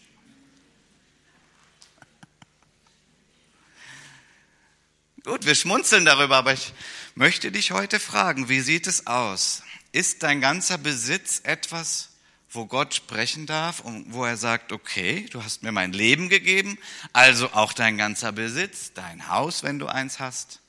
Gut, 5.24 5.46
wir 5.46 5.54
schmunzeln 5.54 6.06
darüber, 6.06 6.38
aber 6.38 6.54
ich 6.54 6.74
möchte 7.14 7.52
dich 7.52 7.70
heute 7.70 8.00
fragen, 8.00 8.50
wie 8.50 8.62
sieht 8.62 8.88
es 8.88 9.06
aus? 9.06 9.62
Ist 9.92 10.24
dein 10.24 10.42
ganzer 10.42 10.80
Besitz 10.80 11.40
etwas, 11.44 12.14
wo 12.50 12.66
Gott 12.66 12.96
sprechen 12.96 13.46
darf 13.46 13.80
und 13.80 14.12
wo 14.12 14.26
er 14.26 14.38
sagt, 14.38 14.72
okay, 14.72 15.28
du 15.30 15.44
hast 15.44 15.62
mir 15.62 15.72
mein 15.72 15.94
Leben 15.94 16.30
gegeben, 16.30 16.80
also 17.14 17.52
auch 17.54 17.74
dein 17.74 18.00
ganzer 18.00 18.32
Besitz, 18.32 18.94
dein 18.94 19.28
Haus, 19.28 19.62
wenn 19.62 19.78
du 19.78 19.86
eins 19.86 20.18
hast, 20.18 20.62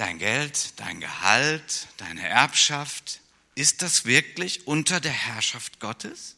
dein 0.00 0.18
Geld, 0.18 0.80
dein 0.80 0.98
Gehalt, 0.98 1.88
deine 1.98 2.26
Erbschaft, 2.26 3.20
ist 3.54 3.82
das 3.82 4.06
wirklich 4.06 4.66
unter 4.66 4.98
der 4.98 5.12
Herrschaft 5.12 5.78
Gottes? 5.78 6.36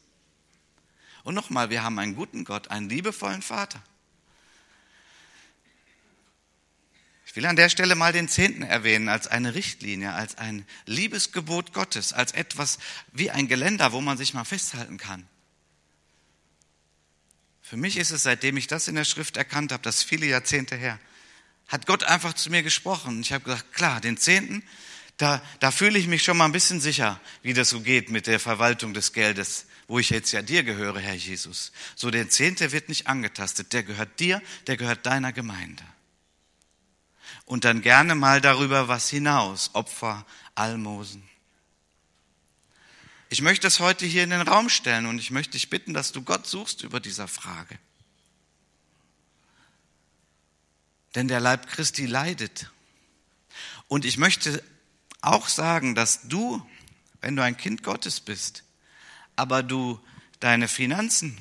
Und 1.23 1.33
nochmal, 1.33 1.69
wir 1.69 1.81
haben 1.81 1.97
einen 1.97 2.15
guten 2.15 2.43
Gott, 2.43 2.67
einen 2.67 2.89
liebevollen 2.89 3.41
Vater. 3.41 3.81
Ich 7.25 7.37
will 7.37 7.45
an 7.45 7.55
der 7.55 7.69
Stelle 7.69 7.95
mal 7.95 8.11
den 8.11 8.27
Zehnten 8.27 8.63
erwähnen 8.63 9.07
als 9.07 9.27
eine 9.27 9.55
Richtlinie, 9.55 10.11
als 10.11 10.37
ein 10.37 10.67
Liebesgebot 10.85 11.71
Gottes, 11.71 12.11
als 12.11 12.33
etwas 12.33 12.79
wie 13.13 13.31
ein 13.31 13.47
Geländer, 13.47 13.93
wo 13.93 14.01
man 14.01 14.17
sich 14.17 14.33
mal 14.33 14.43
festhalten 14.43 14.97
kann. 14.97 15.25
Für 17.61 17.77
mich 17.77 17.95
ist 17.95 18.11
es, 18.11 18.23
seitdem 18.23 18.57
ich 18.57 18.67
das 18.67 18.89
in 18.89 18.95
der 18.95 19.05
Schrift 19.05 19.37
erkannt 19.37 19.71
habe, 19.71 19.83
das 19.83 20.03
viele 20.03 20.25
Jahrzehnte 20.25 20.75
her, 20.75 20.99
hat 21.73 21.87
Gott 21.87 22.03
einfach 22.03 22.33
zu 22.35 22.51
mir 22.51 22.61
gesprochen. 22.61 23.21
Ich 23.21 23.33
habe 23.33 23.45
gesagt, 23.45 23.73
klar, 23.73 23.99
den 23.99 24.15
Zehnten, 24.15 24.61
da, 25.17 25.41
da 25.59 25.71
fühle 25.71 25.97
ich 25.97 26.05
mich 26.05 26.21
schon 26.21 26.37
mal 26.37 26.45
ein 26.45 26.51
bisschen 26.51 26.79
sicher, 26.79 27.19
wie 27.41 27.55
das 27.55 27.69
so 27.69 27.81
geht 27.81 28.11
mit 28.11 28.27
der 28.27 28.39
Verwaltung 28.39 28.93
des 28.93 29.11
Geldes, 29.11 29.65
wo 29.87 29.97
ich 29.97 30.11
jetzt 30.11 30.31
ja 30.33 30.43
dir 30.43 30.61
gehöre, 30.61 30.99
Herr 30.99 31.15
Jesus. 31.15 31.71
So, 31.95 32.11
der 32.11 32.29
Zehnte 32.29 32.71
wird 32.71 32.89
nicht 32.89 33.07
angetastet, 33.07 33.73
der 33.73 33.81
gehört 33.81 34.19
dir, 34.19 34.39
der 34.67 34.77
gehört 34.77 35.07
deiner 35.07 35.33
Gemeinde 35.33 35.83
und 37.45 37.65
dann 37.65 37.81
gerne 37.81 38.13
mal 38.13 38.39
darüber 38.39 38.87
was 38.87 39.09
hinaus, 39.09 39.71
Opfer, 39.73 40.27
Almosen. 40.53 41.23
Ich 43.29 43.41
möchte 43.41 43.65
es 43.65 43.79
heute 43.79 44.05
hier 44.05 44.23
in 44.23 44.29
den 44.29 44.41
Raum 44.41 44.69
stellen 44.69 45.07
und 45.07 45.17
ich 45.17 45.31
möchte 45.31 45.53
dich 45.53 45.71
bitten, 45.71 45.95
dass 45.95 46.11
du 46.11 46.21
Gott 46.21 46.45
suchst 46.45 46.83
über 46.83 46.99
dieser 46.99 47.27
Frage. 47.27 47.79
Denn 51.15 51.27
der 51.27 51.39
Leib 51.39 51.67
Christi 51.67 52.05
leidet. 52.05 52.71
Und 53.87 54.05
ich 54.05 54.17
möchte 54.17 54.63
auch 55.21 55.47
sagen, 55.47 55.95
dass 55.95 56.27
du, 56.27 56.65
wenn 57.21 57.35
du 57.35 57.43
ein 57.43 57.57
Kind 57.57 57.83
Gottes 57.83 58.19
bist, 58.19 58.63
aber 59.35 59.63
du 59.63 59.99
deine 60.39 60.67
Finanzen, 60.67 61.37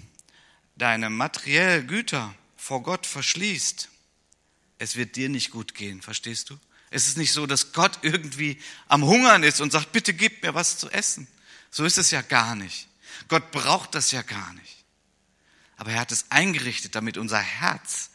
deine 0.77 1.11
materiellen 1.11 1.87
Güter 1.87 2.35
vor 2.57 2.83
Gott 2.83 3.07
verschließt, 3.07 3.89
es 4.79 4.97
wird 4.97 5.17
dir 5.17 5.29
nicht 5.29 5.51
gut 5.51 5.75
gehen, 5.75 6.03
verstehst 6.03 6.51
du? 6.51 6.59
Es 6.91 7.07
ist 7.07 7.17
nicht 7.17 7.33
so, 7.33 7.47
dass 7.47 7.73
Gott 7.73 8.01
irgendwie 8.03 8.61
am 8.87 9.05
Hungern 9.05 9.43
ist 9.43 9.61
und 9.61 9.73
sagt, 9.73 9.93
bitte 9.93 10.13
gib 10.13 10.43
mir 10.43 10.55
was 10.55 10.79
zu 10.79 10.91
essen. 10.91 11.27
So 11.71 11.85
ist 11.85 11.99
es 11.99 12.11
ja 12.11 12.21
gar 12.21 12.55
nicht. 12.55 12.89
Gott 13.29 13.51
braucht 13.51 13.95
das 13.95 14.11
ja 14.13 14.23
gar 14.23 14.53
nicht. 14.55 14.85
Aber 15.77 15.93
er 15.93 16.01
hat 16.01 16.13
es 16.13 16.31
eingerichtet, 16.31 16.95
damit 16.95 17.17
unser 17.17 17.39
Herz 17.39 18.11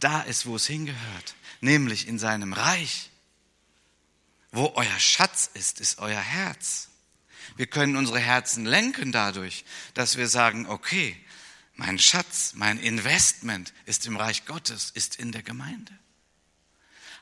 da 0.00 0.22
ist, 0.22 0.46
wo 0.46 0.56
es 0.56 0.66
hingehört, 0.66 1.34
nämlich 1.60 2.08
in 2.08 2.18
seinem 2.18 2.52
Reich. 2.52 3.10
Wo 4.52 4.72
euer 4.76 4.98
Schatz 4.98 5.50
ist, 5.54 5.80
ist 5.80 5.98
euer 5.98 6.20
Herz. 6.20 6.88
Wir 7.56 7.66
können 7.66 7.96
unsere 7.96 8.20
Herzen 8.20 8.64
lenken 8.64 9.12
dadurch, 9.12 9.64
dass 9.94 10.16
wir 10.16 10.28
sagen, 10.28 10.66
okay, 10.66 11.16
mein 11.76 11.98
Schatz, 11.98 12.52
mein 12.54 12.78
Investment 12.78 13.72
ist 13.84 14.06
im 14.06 14.16
Reich 14.16 14.46
Gottes, 14.46 14.90
ist 14.90 15.16
in 15.16 15.32
der 15.32 15.42
Gemeinde. 15.42 15.92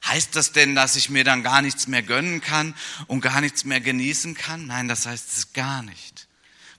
Heißt 0.04 0.34
das 0.36 0.52
denn, 0.52 0.74
dass 0.74 0.96
ich 0.96 1.10
mir 1.10 1.24
dann 1.24 1.42
gar 1.42 1.62
nichts 1.62 1.86
mehr 1.86 2.02
gönnen 2.02 2.40
kann 2.40 2.74
und 3.06 3.20
gar 3.20 3.40
nichts 3.40 3.64
mehr 3.64 3.80
genießen 3.80 4.34
kann? 4.34 4.66
Nein, 4.66 4.88
das 4.88 5.06
heißt 5.06 5.32
es 5.32 5.52
gar 5.52 5.82
nicht. 5.82 6.28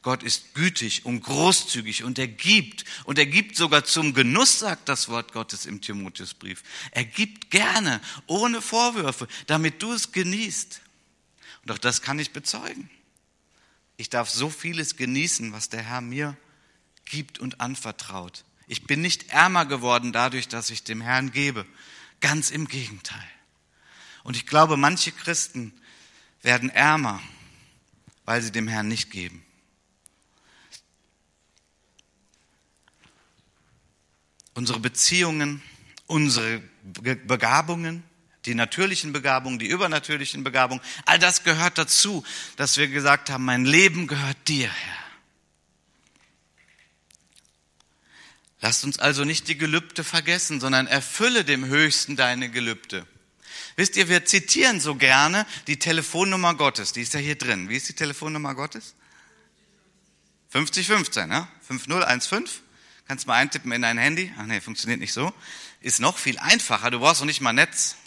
Gott 0.04 0.22
ist 0.22 0.54
gütig 0.54 1.06
und 1.06 1.22
großzügig 1.22 2.04
und 2.04 2.20
er 2.20 2.28
gibt 2.28 2.84
und 3.06 3.18
er 3.18 3.26
gibt 3.26 3.56
sogar 3.56 3.86
zum 3.86 4.14
Genuss, 4.14 4.60
sagt 4.60 4.90
das 4.90 5.08
Wort 5.08 5.32
Gottes 5.32 5.66
im 5.66 5.80
Timotheusbrief. 5.80 6.62
Er 6.92 7.06
gibt 7.06 7.50
gerne, 7.50 8.02
ohne 8.28 8.62
Vorwürfe, 8.62 9.30
damit 9.48 9.82
du 9.82 9.94
es 9.94 10.12
genießt. 10.12 10.82
Und 11.64 11.72
auch 11.72 11.78
das 11.78 12.02
kann 12.02 12.20
ich 12.20 12.32
bezeugen. 12.32 12.90
Ich 13.96 14.10
darf 14.10 14.30
so 14.30 14.50
vieles 14.50 14.98
genießen, 14.98 15.54
was 15.54 15.70
der 15.70 15.82
Herr 15.82 16.02
mir 16.02 16.36
gibt 17.06 17.40
und 17.40 17.62
anvertraut. 17.62 18.44
Ich 18.68 18.84
bin 18.84 19.02
nicht 19.02 19.30
ärmer 19.30 19.66
geworden 19.66 20.12
dadurch, 20.12 20.50
dass 20.50 20.70
ich 20.70 20.84
dem 20.84 21.00
Herrn 21.00 21.32
gebe. 21.32 21.66
Ganz 22.20 22.52
im 22.52 22.68
Gegenteil. 22.68 23.24
Und 24.24 24.36
ich 24.36 24.48
glaube, 24.48 24.76
manche 24.76 25.14
Christen 25.14 25.74
werden 26.42 26.70
ärmer, 26.70 27.22
weil 28.26 28.42
sie 28.42 28.52
dem 28.52 28.68
Herrn 28.68 28.90
nicht 28.90 29.10
geben. 29.10 29.46
Unsere 34.54 34.80
Beziehungen, 34.80 35.62
unsere 36.08 36.62
Begabungen, 36.84 38.04
die 38.46 38.56
natürlichen 38.56 39.14
Begabungen, 39.14 39.58
die 39.58 39.68
übernatürlichen 39.68 40.44
Begabungen, 40.44 40.84
all 41.06 41.18
das 41.18 41.44
gehört 41.44 41.78
dazu, 41.78 42.24
dass 42.58 42.78
wir 42.78 42.88
gesagt 42.88 43.30
haben, 43.30 43.46
mein 43.46 43.66
Leben 43.66 44.08
gehört 44.08 44.48
dir, 44.48 44.70
Herr. 44.70 45.04
Lasst 48.64 48.86
uns 48.86 48.98
also 48.98 49.26
nicht 49.26 49.50
die 49.50 49.58
Gelübde 49.58 50.06
vergessen, 50.06 50.62
sondern 50.62 50.88
erfülle 50.88 51.44
dem 51.44 51.66
Höchsten 51.66 52.16
deine 52.16 52.50
Gelübde. 52.50 53.06
Wisst 53.76 53.98
ihr, 53.98 54.08
wir 54.08 54.24
zitieren 54.24 54.80
so 54.80 54.96
gerne 54.96 55.46
die 55.68 55.80
Telefonnummer 55.80 56.56
Gottes. 56.56 56.94
Die 56.94 57.02
ist 57.02 57.14
ja 57.14 57.20
hier 57.20 57.36
drin. 57.36 57.68
Wie 57.68 57.76
ist 57.76 57.90
die 57.90 57.94
Telefonnummer 57.94 58.56
Gottes? 58.56 58.96
5015, 60.52 61.28
ne? 61.28 61.46
5015. 61.68 62.63
Kannst 63.08 63.28
mal 63.28 63.36
eintippen 63.36 63.72
in 63.72 63.82
dein 63.82 63.98
Handy. 63.98 64.34
Ach 64.38 64.46
nee, 64.46 64.62
funktioniert 64.62 65.00
nicht 65.00 65.14
so. 65.14 65.34
Ist 65.82 66.00
noch 66.00 66.18
viel 66.18 66.38
einfacher. 66.38 66.90
Du 66.92 67.00
brauchst 67.00 67.22
noch 67.22 67.28
nicht 67.28 67.42
mal 67.42 67.54
Netz. 67.54 67.98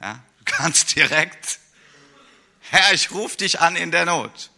Ja, 0.00 0.22
du 0.38 0.44
kannst 0.44 0.96
direkt, 0.96 1.60
Herr, 2.60 2.92
ich 2.92 3.10
rufe 3.10 3.36
dich 3.36 3.60
an 3.60 3.76
in 3.76 3.90
der 3.90 4.06
Not. 4.06 4.50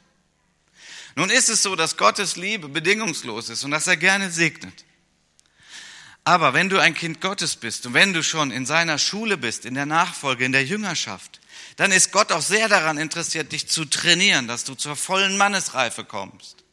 Nun 1.17 1.31
ist 1.31 1.49
es 1.49 1.63
so, 1.63 1.77
dass 1.77 1.97
Gottes 1.97 2.37
Liebe 2.37 2.69
bedingungslos 2.69 3.49
ist 3.49 3.65
und 3.65 3.71
dass 3.71 3.87
er 3.87 3.97
gerne 3.97 4.31
segnet. 4.31 4.85
Aber 6.25 6.55
wenn 6.55 6.69
du 6.69 6.79
ein 6.79 6.95
Kind 6.95 7.21
Gottes 7.21 7.57
bist 7.57 7.87
und 7.87 7.95
wenn 7.95 8.13
du 8.13 8.23
schon 8.23 8.51
in 8.51 8.67
seiner 8.67 8.99
Schule 8.99 9.37
bist, 9.37 9.65
in 9.65 9.75
der 9.75 9.87
Nachfolge, 9.87 10.45
in 10.45 10.53
der 10.53 10.65
Jüngerschaft, 10.65 11.41
dann 11.77 11.93
ist 11.93 12.11
Gott 12.11 12.33
auch 12.33 12.43
sehr 12.43 12.69
daran 12.69 12.99
interessiert, 12.99 13.53
dich 13.53 13.69
zu 13.69 13.85
trainieren, 13.85 14.49
dass 14.49 14.65
du 14.65 14.75
zur 14.75 14.97
vollen 14.97 15.37
Mannesreife 15.37 16.05
kommst. 16.05 16.65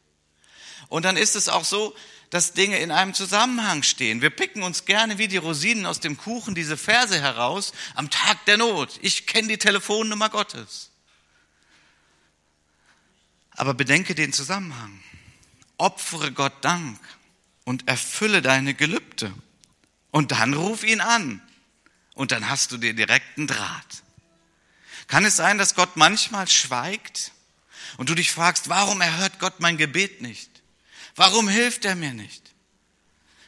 Und 0.88 1.04
dann 1.04 1.16
ist 1.16 1.36
es 1.36 1.48
auch 1.48 1.64
so, 1.64 1.94
dass 2.34 2.52
Dinge 2.52 2.80
in 2.80 2.90
einem 2.90 3.14
Zusammenhang 3.14 3.84
stehen. 3.84 4.20
Wir 4.20 4.30
picken 4.30 4.64
uns 4.64 4.86
gerne 4.86 5.18
wie 5.18 5.28
die 5.28 5.36
Rosinen 5.36 5.86
aus 5.86 6.00
dem 6.00 6.16
Kuchen 6.16 6.56
diese 6.56 6.76
Verse 6.76 7.20
heraus 7.20 7.72
am 7.94 8.10
Tag 8.10 8.44
der 8.46 8.56
Not. 8.56 8.98
Ich 9.02 9.28
kenne 9.28 9.46
die 9.46 9.56
Telefonnummer 9.56 10.30
Gottes. 10.30 10.90
Aber 13.52 13.72
bedenke 13.72 14.16
den 14.16 14.32
Zusammenhang. 14.32 15.00
Opfere 15.78 16.32
Gott 16.32 16.54
Dank 16.62 16.98
und 17.62 17.86
erfülle 17.86 18.42
deine 18.42 18.74
Gelübde. 18.74 19.32
Und 20.10 20.32
dann 20.32 20.54
ruf 20.54 20.82
ihn 20.82 21.00
an. 21.00 21.40
Und 22.14 22.32
dann 22.32 22.48
hast 22.48 22.72
du 22.72 22.78
dir 22.78 22.94
direkten 22.94 23.46
Draht. 23.46 24.02
Kann 25.06 25.24
es 25.24 25.36
sein, 25.36 25.56
dass 25.56 25.76
Gott 25.76 25.96
manchmal 25.96 26.48
schweigt 26.48 27.30
und 27.96 28.08
du 28.08 28.16
dich 28.16 28.32
fragst, 28.32 28.68
warum 28.70 29.00
erhört 29.00 29.38
Gott 29.38 29.60
mein 29.60 29.76
Gebet 29.76 30.20
nicht? 30.20 30.53
Warum 31.16 31.48
hilft 31.48 31.84
er 31.84 31.94
mir 31.94 32.12
nicht? 32.12 32.42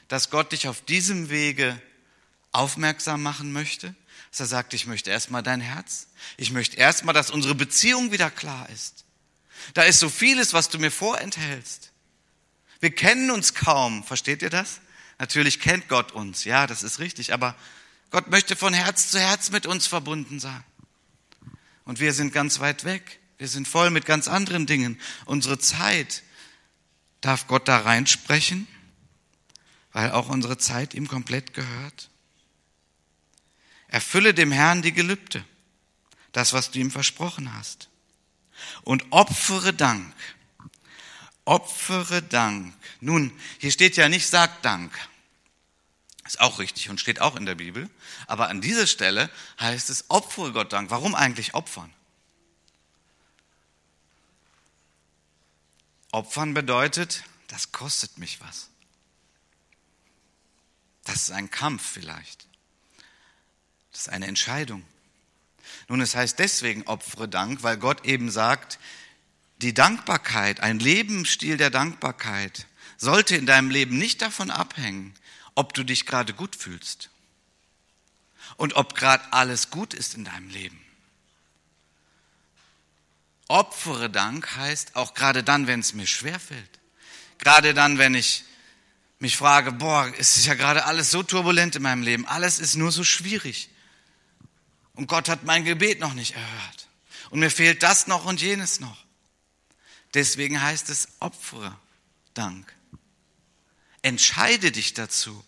Dass 0.08 0.30
Gott 0.30 0.52
dich 0.52 0.68
auf 0.68 0.82
diesem 0.82 1.30
Wege 1.30 1.80
aufmerksam 2.52 3.22
machen 3.22 3.52
möchte, 3.52 3.94
dass 4.30 4.40
er 4.40 4.46
sagt, 4.46 4.74
ich 4.74 4.86
möchte 4.86 5.10
erstmal 5.10 5.42
dein 5.42 5.60
Herz. 5.60 6.08
Ich 6.36 6.50
möchte 6.50 6.76
erstmal, 6.76 7.14
dass 7.14 7.30
unsere 7.30 7.54
Beziehung 7.54 8.12
wieder 8.12 8.30
klar 8.30 8.68
ist. 8.70 9.04
Da 9.74 9.82
ist 9.82 9.98
so 9.98 10.08
vieles, 10.08 10.52
was 10.52 10.68
du 10.68 10.78
mir 10.78 10.90
vorenthältst. 10.90 11.90
Wir 12.80 12.94
kennen 12.94 13.30
uns 13.30 13.54
kaum, 13.54 14.04
versteht 14.04 14.42
ihr 14.42 14.50
das? 14.50 14.80
Natürlich 15.18 15.60
kennt 15.60 15.88
Gott 15.88 16.12
uns, 16.12 16.44
ja, 16.44 16.66
das 16.66 16.82
ist 16.82 16.98
richtig, 16.98 17.32
aber 17.32 17.56
Gott 18.10 18.30
möchte 18.30 18.54
von 18.54 18.74
Herz 18.74 19.10
zu 19.10 19.18
Herz 19.18 19.50
mit 19.50 19.66
uns 19.66 19.86
verbunden 19.86 20.40
sein. 20.40 20.62
Und 21.84 22.00
wir 22.00 22.12
sind 22.12 22.32
ganz 22.32 22.60
weit 22.60 22.84
weg. 22.84 23.20
Wir 23.38 23.48
sind 23.48 23.66
voll 23.66 23.90
mit 23.90 24.06
ganz 24.06 24.28
anderen 24.28 24.66
Dingen. 24.66 25.00
Unsere 25.24 25.58
Zeit 25.58 26.22
darf 27.26 27.48
Gott 27.48 27.66
da 27.66 27.78
reinsprechen, 27.78 28.68
weil 29.92 30.12
auch 30.12 30.28
unsere 30.28 30.58
Zeit 30.58 30.94
ihm 30.94 31.08
komplett 31.08 31.54
gehört. 31.54 32.08
Erfülle 33.88 34.32
dem 34.32 34.52
Herrn 34.52 34.82
die 34.82 34.92
Gelübde, 34.92 35.44
das, 36.32 36.52
was 36.52 36.70
du 36.70 36.78
ihm 36.78 36.90
versprochen 36.90 37.52
hast. 37.54 37.88
Und 38.82 39.06
opfere 39.10 39.72
Dank. 39.72 40.14
Opfere 41.44 42.22
Dank. 42.22 42.74
Nun, 43.00 43.32
hier 43.58 43.72
steht 43.72 43.96
ja 43.96 44.08
nicht, 44.08 44.28
sag 44.28 44.62
Dank. 44.62 44.92
Ist 46.26 46.40
auch 46.40 46.58
richtig 46.58 46.90
und 46.90 47.00
steht 47.00 47.20
auch 47.20 47.36
in 47.36 47.46
der 47.46 47.54
Bibel. 47.54 47.88
Aber 48.26 48.48
an 48.48 48.60
dieser 48.60 48.86
Stelle 48.86 49.30
heißt 49.60 49.90
es, 49.90 50.04
opfere 50.08 50.52
Gott 50.52 50.72
Dank. 50.72 50.90
Warum 50.90 51.14
eigentlich 51.14 51.54
opfern? 51.54 51.92
Opfern 56.16 56.54
bedeutet, 56.54 57.24
das 57.48 57.72
kostet 57.72 58.16
mich 58.16 58.40
was. 58.40 58.70
Das 61.04 61.16
ist 61.16 61.30
ein 61.30 61.50
Kampf 61.50 61.86
vielleicht. 61.86 62.46
Das 63.92 64.00
ist 64.00 64.08
eine 64.08 64.26
Entscheidung. 64.26 64.82
Nun, 65.88 66.00
es 66.00 66.14
heißt 66.14 66.38
deswegen 66.38 66.84
opfere 66.84 67.28
Dank, 67.28 67.62
weil 67.64 67.76
Gott 67.76 68.06
eben 68.06 68.30
sagt, 68.30 68.78
die 69.58 69.74
Dankbarkeit, 69.74 70.60
ein 70.60 70.78
Lebensstil 70.78 71.58
der 71.58 71.68
Dankbarkeit 71.68 72.66
sollte 72.96 73.36
in 73.36 73.44
deinem 73.44 73.68
Leben 73.68 73.98
nicht 73.98 74.22
davon 74.22 74.50
abhängen, 74.50 75.12
ob 75.54 75.74
du 75.74 75.84
dich 75.84 76.06
gerade 76.06 76.32
gut 76.32 76.56
fühlst 76.56 77.10
und 78.56 78.74
ob 78.76 78.94
gerade 78.94 79.34
alles 79.34 79.68
gut 79.68 79.92
ist 79.92 80.14
in 80.14 80.24
deinem 80.24 80.48
Leben. 80.48 80.85
Opfere 83.48 84.10
Dank 84.10 84.56
heißt 84.56 84.96
auch 84.96 85.14
gerade 85.14 85.44
dann, 85.44 85.66
wenn 85.66 85.80
es 85.80 85.94
mir 85.94 86.06
schwerfällt. 86.06 86.80
Gerade 87.38 87.74
dann, 87.74 87.98
wenn 87.98 88.14
ich 88.14 88.44
mich 89.18 89.36
frage, 89.36 89.72
boah, 89.72 90.12
es 90.18 90.36
ist 90.36 90.46
ja 90.46 90.54
gerade 90.54 90.84
alles 90.84 91.10
so 91.10 91.22
turbulent 91.22 91.76
in 91.76 91.82
meinem 91.82 92.02
Leben, 92.02 92.26
alles 92.26 92.58
ist 92.58 92.74
nur 92.74 92.92
so 92.92 93.04
schwierig. 93.04 93.70
Und 94.94 95.06
Gott 95.06 95.28
hat 95.28 95.44
mein 95.44 95.64
Gebet 95.64 96.00
noch 96.00 96.14
nicht 96.14 96.34
erhört. 96.34 96.88
Und 97.30 97.40
mir 97.40 97.50
fehlt 97.50 97.82
das 97.82 98.06
noch 98.06 98.24
und 98.24 98.40
jenes 98.40 98.80
noch. 98.80 99.04
Deswegen 100.14 100.60
heißt 100.60 100.88
es, 100.90 101.08
opfere 101.20 101.76
Dank. 102.34 102.72
Entscheide 104.02 104.72
dich 104.72 104.94
dazu. 104.94 105.44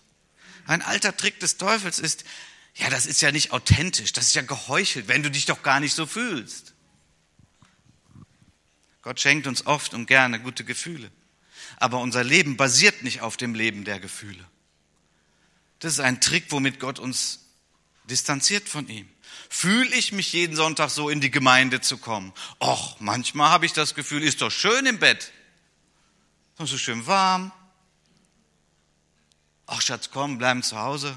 Ein 0.67 0.83
alter 0.83 1.17
Trick 1.17 1.41
des 1.41 1.57
Teufels 1.57 1.99
ist, 1.99 2.25
ja, 2.75 2.91
das 2.91 3.07
ist 3.07 3.23
ja 3.23 3.33
nicht 3.33 3.53
authentisch, 3.53 4.13
das 4.13 4.27
ist 4.27 4.35
ja 4.35 4.43
geheuchelt, 4.43 5.09
wenn 5.09 5.23
du 5.23 5.31
dich 5.31 5.47
doch 5.47 5.63
gar 5.63 5.81
nicht 5.81 5.95
so 5.95 6.07
fühlst. 6.07 6.68
Gott 9.03 9.21
schenkt 9.21 9.47
uns 9.47 9.67
oft 9.67 9.95
und 9.95 10.07
gerne 10.07 10.41
gute 10.41 10.65
Gefühle, 10.65 11.11
aber 11.77 12.01
unser 12.01 12.25
Leben 12.25 12.57
basiert 12.57 13.03
nicht 13.03 13.21
auf 13.21 13.37
dem 13.37 13.55
Leben 13.55 13.85
der 13.85 14.01
Gefühle. 14.01 14.45
Das 15.79 15.93
ist 15.93 16.01
ein 16.01 16.21
Trick, 16.21 16.47
womit 16.51 16.81
Gott 16.81 16.99
uns 16.99 17.41
distanziert 18.05 18.69
von 18.69 18.89
ihm. 18.89 19.09
Fühle 19.49 19.95
ich 19.95 20.13
mich 20.13 20.33
jeden 20.33 20.57
Sonntag 20.57 20.91
so 20.91 21.09
in 21.09 21.21
die 21.21 21.31
Gemeinde 21.31 21.81
zu 21.81 21.99
kommen? 21.99 22.33
Och, 22.61 22.97
manchmal 23.01 23.51
habe 23.51 23.67
ich 23.67 23.73
das 23.73 23.95
Gefühl, 23.95 24.23
ist 24.23 24.43
doch 24.43 24.51
schön 24.51 24.87
im 24.87 24.99
Bett. 24.99 25.33
Ist 26.59 26.71
so 26.71 26.79
schön 26.79 27.07
warm, 27.07 27.53
ach 29.69 29.81
Schatz, 29.81 30.11
komm, 30.11 30.39
bleiben 30.39 30.63
zu 30.63 30.79
Hause. 30.79 31.15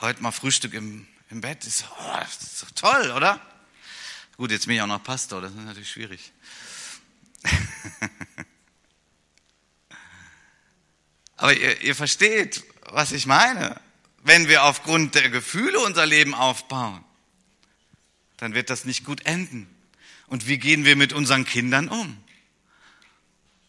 Heute 0.00 0.22
mal 0.22 0.32
Frühstück 0.32 0.74
im, 0.74 1.06
im 1.30 1.40
Bett. 1.40 1.64
Ist, 1.64 1.84
oh, 1.98 2.18
ist 2.22 2.62
doch 2.62 2.70
toll, 2.72 3.12
oder? 3.12 3.40
Gut, 4.38 4.50
jetzt 4.52 4.66
bin 4.66 4.76
ich 4.76 4.82
auch 4.82 4.86
noch 4.86 5.02
Pastor, 5.02 5.40
das 5.40 5.50
ist 5.50 5.58
natürlich 5.58 5.90
schwierig. 5.90 6.32
Aber 11.36 11.52
ihr, 11.52 11.80
ihr 11.82 11.96
versteht, 11.96 12.62
was 12.82 13.10
ich 13.10 13.26
meine. 13.26 13.80
Wenn 14.22 14.46
wir 14.46 14.62
aufgrund 14.62 15.16
der 15.16 15.28
Gefühle 15.30 15.80
unser 15.80 16.06
Leben 16.06 16.34
aufbauen, 16.34 17.04
dann 18.36 18.54
wird 18.54 18.70
das 18.70 18.84
nicht 18.84 19.04
gut 19.04 19.26
enden. 19.26 19.68
Und 20.28 20.46
wie 20.46 20.58
gehen 20.58 20.84
wir 20.84 20.94
mit 20.94 21.12
unseren 21.12 21.44
Kindern 21.44 21.88
um? 21.88 22.16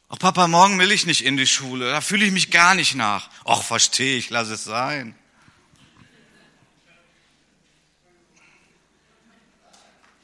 Ach 0.09 0.19
Papa, 0.19 0.47
morgen 0.47 0.77
will 0.77 0.91
ich 0.91 1.07
nicht 1.07 1.25
in 1.25 1.35
die 1.35 1.47
Schule, 1.47 1.89
da 1.89 1.99
fühle 2.01 2.25
ich 2.25 2.31
mich 2.31 2.51
gar 2.51 2.75
nicht 2.75 2.93
nach. 2.93 3.31
Ach, 3.43 3.63
verstehe 3.63 4.17
ich, 4.17 4.29
lass 4.29 4.49
es 4.49 4.65
sein. 4.65 5.15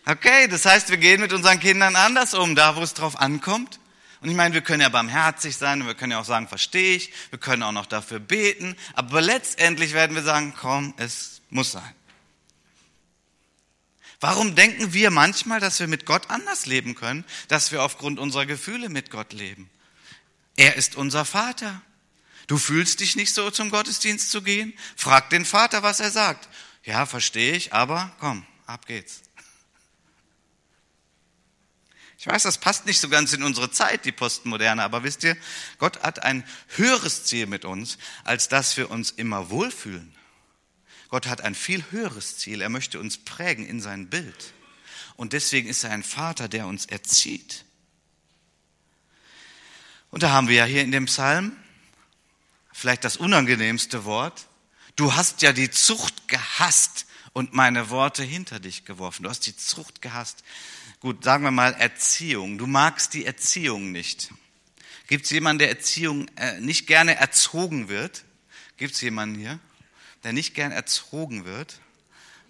Okay, 0.07 0.47
das 0.47 0.65
heißt, 0.65 0.89
wir 0.89 0.97
gehen 0.97 1.21
mit 1.21 1.33
unseren 1.33 1.59
Kindern 1.59 1.95
anders 1.95 2.35
um, 2.35 2.55
da 2.55 2.75
wo 2.75 2.81
es 2.81 2.93
drauf 2.93 3.19
ankommt. 3.19 3.79
Und 4.21 4.29
ich 4.29 4.35
meine, 4.35 4.53
wir 4.53 4.61
können 4.61 4.81
ja 4.81 4.89
barmherzig 4.89 5.57
sein, 5.57 5.81
und 5.81 5.87
wir 5.87 5.95
können 5.95 6.11
ja 6.11 6.19
auch 6.19 6.25
sagen, 6.25 6.47
verstehe 6.47 6.95
ich, 6.95 7.11
wir 7.31 7.39
können 7.39 7.63
auch 7.63 7.71
noch 7.71 7.85
dafür 7.85 8.19
beten, 8.19 8.75
aber 8.93 9.21
letztendlich 9.21 9.93
werden 9.93 10.15
wir 10.15 10.23
sagen, 10.23 10.53
komm, 10.59 10.93
es 10.97 11.41
muss 11.49 11.71
sein. 11.71 11.93
Warum 14.19 14.55
denken 14.55 14.93
wir 14.93 15.11
manchmal, 15.11 15.59
dass 15.59 15.79
wir 15.79 15.87
mit 15.87 16.05
Gott 16.05 16.29
anders 16.29 16.65
leben 16.65 16.95
können, 16.95 17.25
dass 17.47 17.71
wir 17.71 17.83
aufgrund 17.83 18.17
unserer 18.17 18.45
Gefühle 18.45 18.89
mit 18.89 19.11
Gott 19.11 19.33
leben? 19.33 19.69
Er 20.55 20.75
ist 20.75 20.95
unser 20.95 21.25
Vater. 21.25 21.81
Du 22.47 22.57
fühlst 22.57 23.01
dich 23.01 23.15
nicht 23.15 23.33
so, 23.33 23.51
zum 23.51 23.69
Gottesdienst 23.69 24.31
zu 24.31 24.41
gehen? 24.41 24.73
Frag 24.95 25.29
den 25.31 25.45
Vater, 25.45 25.83
was 25.83 25.99
er 25.99 26.11
sagt. 26.11 26.47
Ja, 26.83 27.05
verstehe 27.05 27.53
ich, 27.55 27.73
aber 27.73 28.15
komm, 28.19 28.45
ab 28.65 28.85
geht's. 28.85 29.24
Ich 32.25 32.31
weiß, 32.31 32.41
das 32.41 32.57
passt 32.57 32.87
nicht 32.87 32.99
so 32.99 33.07
ganz 33.07 33.33
in 33.33 33.43
unsere 33.43 33.69
Zeit, 33.69 34.03
die 34.03 34.11
Postmoderne, 34.11 34.81
aber 34.81 35.03
wisst 35.03 35.23
ihr, 35.23 35.37
Gott 35.77 36.01
hat 36.01 36.23
ein 36.23 36.43
höheres 36.69 37.23
Ziel 37.25 37.45
mit 37.45 37.65
uns, 37.65 37.99
als 38.23 38.47
dass 38.47 38.77
wir 38.77 38.89
uns 38.89 39.11
immer 39.11 39.51
wohlfühlen. 39.51 40.11
Gott 41.09 41.27
hat 41.27 41.41
ein 41.41 41.53
viel 41.53 41.85
höheres 41.91 42.39
Ziel. 42.39 42.61
Er 42.61 42.69
möchte 42.69 42.99
uns 42.99 43.19
prägen 43.19 43.63
in 43.63 43.79
sein 43.79 44.09
Bild. 44.09 44.53
Und 45.15 45.33
deswegen 45.33 45.69
ist 45.69 45.83
er 45.83 45.91
ein 45.91 46.01
Vater, 46.01 46.47
der 46.47 46.65
uns 46.65 46.87
erzieht. 46.87 47.63
Und 50.09 50.23
da 50.23 50.31
haben 50.31 50.47
wir 50.47 50.55
ja 50.55 50.65
hier 50.65 50.81
in 50.81 50.91
dem 50.91 51.05
Psalm 51.05 51.55
vielleicht 52.73 53.03
das 53.03 53.17
unangenehmste 53.17 54.03
Wort. 54.03 54.47
Du 54.95 55.13
hast 55.13 55.43
ja 55.43 55.53
die 55.53 55.69
Zucht 55.69 56.27
gehasst 56.27 57.05
und 57.33 57.53
meine 57.53 57.91
Worte 57.91 58.23
hinter 58.23 58.59
dich 58.59 58.83
geworfen. 58.83 59.21
Du 59.21 59.29
hast 59.29 59.45
die 59.45 59.55
Zucht 59.55 60.01
gehasst. 60.01 60.43
Gut, 61.05 61.23
sagen 61.23 61.43
wir 61.43 61.51
mal 61.51 61.75
Erziehung. 61.75 62.57
Du 62.57 62.65
magst 62.65 63.13
die 63.13 63.27
Erziehung 63.27 63.91
nicht. 63.91 64.31
Gibt 65.05 65.25
es 65.25 65.29
jemanden, 65.29 65.59
der 65.59 65.69
Erziehung 65.69 66.27
äh, 66.35 66.59
nicht 66.59 66.87
gerne 66.87 67.13
erzogen 67.13 67.89
wird? 67.89 68.23
Gibt 68.77 68.95
es 68.95 69.01
jemanden 69.01 69.39
hier, 69.39 69.59
der 70.23 70.33
nicht 70.33 70.55
gern 70.55 70.71
erzogen 70.71 71.45
wird? 71.45 71.79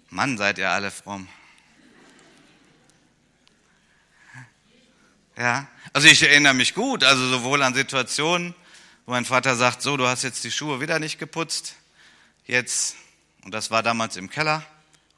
Mann, 0.08 0.38
seid 0.38 0.56
ihr 0.56 0.70
alle 0.70 0.90
fromm. 0.90 1.28
Ja, 5.36 5.68
also 5.92 6.08
ich 6.08 6.22
erinnere 6.22 6.54
mich 6.54 6.72
gut, 6.72 7.04
also 7.04 7.28
sowohl 7.28 7.62
an 7.62 7.74
Situationen, 7.74 8.54
wo 9.04 9.12
mein 9.12 9.26
Vater 9.26 9.54
sagt, 9.54 9.82
so, 9.82 9.98
du 9.98 10.06
hast 10.06 10.22
jetzt 10.22 10.44
die 10.44 10.50
Schuhe 10.50 10.80
wieder 10.80 10.98
nicht 10.98 11.18
geputzt, 11.18 11.74
jetzt, 12.46 12.96
und 13.44 13.52
das 13.52 13.70
war 13.70 13.82
damals 13.82 14.16
im 14.16 14.30
Keller, 14.30 14.64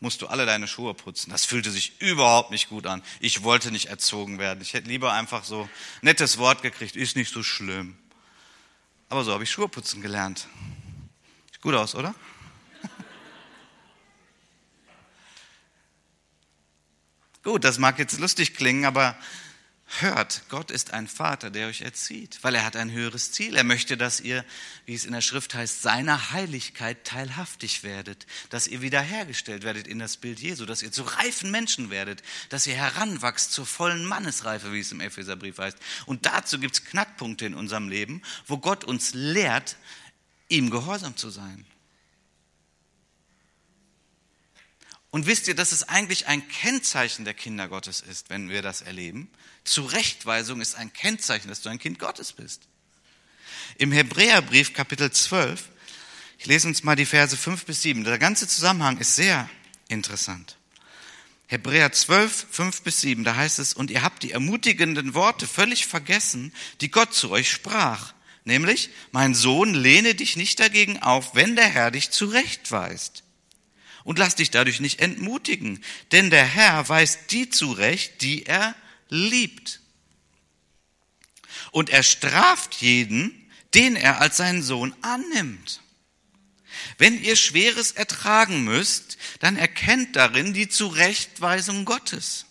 musst 0.00 0.22
du 0.22 0.28
alle 0.28 0.46
deine 0.46 0.68
Schuhe 0.68 0.94
putzen. 0.94 1.30
Das 1.30 1.44
fühlte 1.44 1.70
sich 1.70 2.00
überhaupt 2.00 2.50
nicht 2.50 2.68
gut 2.68 2.86
an. 2.86 3.02
Ich 3.20 3.42
wollte 3.42 3.70
nicht 3.72 3.86
erzogen 3.86 4.38
werden. 4.38 4.60
Ich 4.62 4.74
hätte 4.74 4.88
lieber 4.88 5.12
einfach 5.12 5.44
so 5.44 5.68
nettes 6.02 6.38
Wort 6.38 6.62
gekriegt, 6.62 6.96
ist 6.96 7.16
nicht 7.16 7.32
so 7.32 7.42
schlimm. 7.42 7.98
Aber 9.08 9.24
so 9.24 9.32
habe 9.32 9.42
ich 9.44 9.50
Schuhe 9.50 9.68
putzen 9.68 10.00
gelernt. 10.02 10.46
Sieht 11.50 11.60
gut 11.62 11.74
aus, 11.74 11.94
oder? 11.94 12.14
gut, 17.42 17.64
das 17.64 17.78
mag 17.78 17.98
jetzt 17.98 18.20
lustig 18.20 18.54
klingen, 18.54 18.84
aber 18.84 19.16
Hört, 20.00 20.42
Gott 20.50 20.70
ist 20.70 20.92
ein 20.92 21.08
Vater, 21.08 21.50
der 21.50 21.66
euch 21.66 21.80
erzieht, 21.80 22.38
weil 22.42 22.54
er 22.54 22.64
hat 22.64 22.76
ein 22.76 22.92
höheres 22.92 23.32
Ziel. 23.32 23.56
Er 23.56 23.64
möchte, 23.64 23.96
dass 23.96 24.20
ihr, 24.20 24.44
wie 24.84 24.94
es 24.94 25.06
in 25.06 25.12
der 25.12 25.22
Schrift 25.22 25.54
heißt, 25.54 25.80
seiner 25.80 26.30
Heiligkeit 26.32 27.04
teilhaftig 27.04 27.84
werdet, 27.84 28.26
dass 28.50 28.68
ihr 28.68 28.82
wiederhergestellt 28.82 29.64
werdet 29.64 29.88
in 29.88 29.98
das 29.98 30.18
Bild 30.18 30.40
Jesu, 30.40 30.66
dass 30.66 30.82
ihr 30.82 30.92
zu 30.92 31.04
reifen 31.04 31.50
Menschen 31.50 31.88
werdet, 31.88 32.22
dass 32.50 32.66
ihr 32.66 32.74
heranwachst 32.74 33.50
zur 33.50 33.64
vollen 33.64 34.04
Mannesreife, 34.04 34.74
wie 34.74 34.80
es 34.80 34.92
im 34.92 35.00
Epheserbrief 35.00 35.56
heißt. 35.56 35.78
Und 36.04 36.26
dazu 36.26 36.60
gibt 36.60 36.74
es 36.74 36.84
Knackpunkte 36.84 37.46
in 37.46 37.54
unserem 37.54 37.88
Leben, 37.88 38.20
wo 38.46 38.58
Gott 38.58 38.84
uns 38.84 39.14
lehrt, 39.14 39.76
ihm 40.48 40.68
gehorsam 40.68 41.16
zu 41.16 41.30
sein. 41.30 41.64
Und 45.10 45.26
wisst 45.26 45.48
ihr, 45.48 45.54
dass 45.54 45.72
es 45.72 45.88
eigentlich 45.88 46.26
ein 46.26 46.46
Kennzeichen 46.48 47.24
der 47.24 47.34
Kinder 47.34 47.68
Gottes 47.68 48.00
ist, 48.00 48.28
wenn 48.28 48.50
wir 48.50 48.60
das 48.60 48.82
erleben? 48.82 49.30
Zurechtweisung 49.64 50.60
ist 50.60 50.74
ein 50.74 50.92
Kennzeichen, 50.92 51.48
dass 51.48 51.62
du 51.62 51.70
ein 51.70 51.78
Kind 51.78 51.98
Gottes 51.98 52.32
bist. 52.32 52.62
Im 53.78 53.90
Hebräerbrief 53.92 54.74
Kapitel 54.74 55.10
12, 55.10 55.70
ich 56.38 56.46
lese 56.46 56.68
uns 56.68 56.84
mal 56.84 56.94
die 56.94 57.06
Verse 57.06 57.36
5 57.36 57.64
bis 57.64 57.82
7. 57.82 58.04
Der 58.04 58.18
ganze 58.18 58.46
Zusammenhang 58.46 58.98
ist 58.98 59.16
sehr 59.16 59.48
interessant. 59.88 60.56
Hebräer 61.46 61.90
12, 61.90 62.46
5 62.50 62.82
bis 62.82 63.00
7, 63.00 63.24
da 63.24 63.34
heißt 63.34 63.58
es, 63.58 63.72
und 63.72 63.90
ihr 63.90 64.02
habt 64.02 64.22
die 64.22 64.32
ermutigenden 64.32 65.14
Worte 65.14 65.46
völlig 65.46 65.86
vergessen, 65.86 66.52
die 66.82 66.90
Gott 66.90 67.14
zu 67.14 67.30
euch 67.30 67.50
sprach. 67.50 68.12
Nämlich, 68.44 68.90
mein 69.12 69.34
Sohn, 69.34 69.72
lehne 69.72 70.14
dich 70.14 70.36
nicht 70.36 70.60
dagegen 70.60 70.98
auf, 70.98 71.34
wenn 71.34 71.56
der 71.56 71.68
Herr 71.68 71.90
dich 71.90 72.10
zurechtweist 72.10 73.24
und 74.08 74.18
lass 74.18 74.36
dich 74.36 74.50
dadurch 74.50 74.80
nicht 74.80 75.00
entmutigen, 75.00 75.84
denn 76.12 76.30
der 76.30 76.46
Herr 76.46 76.88
weist 76.88 77.30
die 77.30 77.50
zurecht, 77.50 78.22
die 78.22 78.46
er 78.46 78.74
liebt. 79.10 79.80
Und 81.72 81.90
er 81.90 82.02
straft 82.02 82.76
jeden, 82.76 83.50
den 83.74 83.96
er 83.96 84.18
als 84.22 84.38
seinen 84.38 84.62
Sohn 84.62 84.94
annimmt. 85.02 85.82
Wenn 86.96 87.22
ihr 87.22 87.36
Schweres 87.36 87.92
ertragen 87.92 88.64
müsst, 88.64 89.18
dann 89.40 89.56
erkennt 89.56 90.16
darin 90.16 90.54
die 90.54 90.70
Zurechtweisung 90.70 91.84
Gottes. 91.84 92.46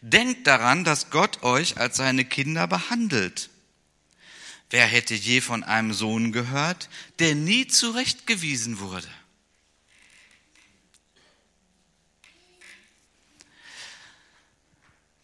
Denkt 0.00 0.46
daran, 0.46 0.82
dass 0.82 1.10
Gott 1.10 1.42
euch 1.42 1.76
als 1.76 1.98
seine 1.98 2.24
Kinder 2.24 2.66
behandelt. 2.66 3.50
Wer 4.70 4.86
hätte 4.86 5.14
je 5.14 5.42
von 5.42 5.62
einem 5.62 5.92
Sohn 5.92 6.32
gehört, 6.32 6.88
der 7.18 7.34
nie 7.34 7.66
zurechtgewiesen 7.66 8.78
wurde? 8.78 9.08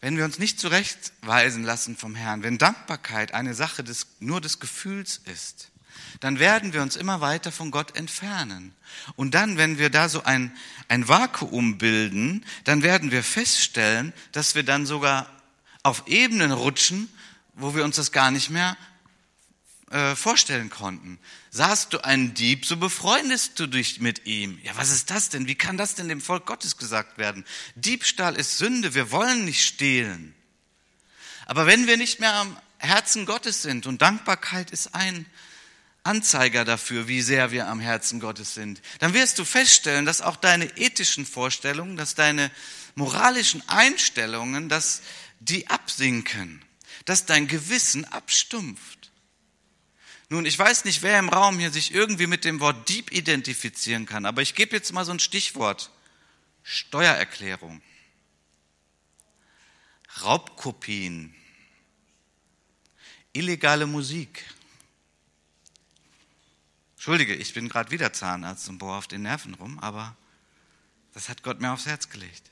Wenn 0.03 0.17
wir 0.17 0.25
uns 0.25 0.37
nicht 0.37 0.59
zurechtweisen 0.59 1.63
lassen 1.63 1.95
vom 1.95 2.13
Herrn, 2.13 2.43
wenn 2.43 2.57
Dankbarkeit 2.57 3.33
eine 3.33 3.53
Sache 3.53 3.85
des, 3.85 4.07
nur 4.19 4.41
des 4.41 4.59
Gefühls 4.59 5.21
ist, 5.23 5.71
dann 6.19 6.39
werden 6.39 6.73
wir 6.73 6.81
uns 6.81 6.97
immer 6.97 7.21
weiter 7.21 7.53
von 7.53 7.71
Gott 7.71 7.95
entfernen. 7.95 8.75
Und 9.15 9.33
dann, 9.33 9.57
wenn 9.57 9.77
wir 9.77 9.89
da 9.89 10.09
so 10.09 10.21
ein, 10.21 10.51
ein 10.89 11.07
Vakuum 11.07 11.77
bilden, 11.77 12.43
dann 12.65 12.83
werden 12.83 13.11
wir 13.11 13.23
feststellen, 13.23 14.11
dass 14.33 14.55
wir 14.55 14.63
dann 14.63 14.85
sogar 14.85 15.29
auf 15.83 16.05
Ebenen 16.07 16.51
rutschen, 16.51 17.07
wo 17.53 17.73
wir 17.73 17.85
uns 17.85 17.95
das 17.95 18.11
gar 18.11 18.29
nicht 18.29 18.49
mehr 18.49 18.75
äh, 19.93 20.15
vorstellen 20.15 20.71
konnten. 20.71 21.19
Sahst 21.51 21.93
du 21.93 22.03
einen 22.03 22.33
Dieb, 22.33 22.65
so 22.65 22.77
befreundest 22.77 23.59
du 23.59 23.67
dich 23.67 24.01
mit 24.01 24.25
ihm. 24.25 24.59
Ja, 24.63 24.75
was 24.75 24.89
ist 24.89 25.11
das 25.11 25.29
denn? 25.29 25.45
Wie 25.45 25.53
kann 25.53 25.77
das 25.77 25.93
denn 25.93 26.09
dem 26.09 26.19
Volk 26.19 26.47
Gottes 26.47 26.77
gesagt 26.77 27.19
werden? 27.19 27.45
Diebstahl 27.75 28.35
ist 28.35 28.57
Sünde, 28.57 28.95
wir 28.95 29.11
wollen 29.11 29.45
nicht 29.45 29.63
stehlen. 29.63 30.33
Aber 31.45 31.67
wenn 31.67 31.85
wir 31.85 31.97
nicht 31.97 32.19
mehr 32.19 32.33
am 32.33 32.57
Herzen 32.79 33.27
Gottes 33.27 33.61
sind 33.61 33.85
und 33.85 34.01
Dankbarkeit 34.01 34.71
ist 34.71 34.95
ein 34.95 35.27
Anzeiger 36.01 36.65
dafür, 36.65 37.07
wie 37.07 37.21
sehr 37.21 37.51
wir 37.51 37.67
am 37.67 37.79
Herzen 37.79 38.19
Gottes 38.19 38.55
sind, 38.55 38.81
dann 38.97 39.13
wirst 39.13 39.37
du 39.37 39.45
feststellen, 39.45 40.07
dass 40.07 40.21
auch 40.21 40.37
deine 40.37 40.65
ethischen 40.77 41.27
Vorstellungen, 41.27 41.97
dass 41.97 42.15
deine 42.15 42.49
moralischen 42.95 43.61
Einstellungen, 43.69 44.69
dass 44.69 45.03
die 45.39 45.69
absinken, 45.69 46.65
dass 47.05 47.27
dein 47.27 47.47
Gewissen 47.47 48.05
abstumpft. 48.05 49.02
Nun, 50.33 50.47
ich 50.47 50.57
weiß 50.57 50.85
nicht, 50.85 51.03
wer 51.03 51.19
im 51.19 51.29
Raum 51.29 51.59
hier 51.59 51.69
sich 51.69 51.93
irgendwie 51.93 52.25
mit 52.25 52.43
dem 52.43 52.59
Wort 52.59 52.89
Dieb 52.89 53.11
identifizieren 53.11 54.07
kann, 54.07 54.25
aber 54.25 54.41
ich 54.41 54.55
gebe 54.55 54.75
jetzt 54.75 54.91
mal 54.91 55.05
so 55.05 55.11
ein 55.11 55.19
Stichwort. 55.19 55.91
Steuererklärung. 56.63 57.83
Raubkopien. 60.23 61.35
Illegale 63.33 63.85
Musik. 63.85 64.43
Entschuldige, 66.95 67.35
ich 67.35 67.53
bin 67.53 67.69
gerade 67.69 67.91
wieder 67.91 68.11
Zahnarzt 68.11 68.67
und 68.69 68.79
bohre 68.79 68.97
auf 68.97 69.07
den 69.07 69.21
Nerven 69.21 69.53
rum, 69.53 69.77
aber 69.77 70.17
das 71.13 71.29
hat 71.29 71.43
Gott 71.43 71.61
mir 71.61 71.71
aufs 71.71 71.85
Herz 71.85 72.09
gelegt. 72.09 72.49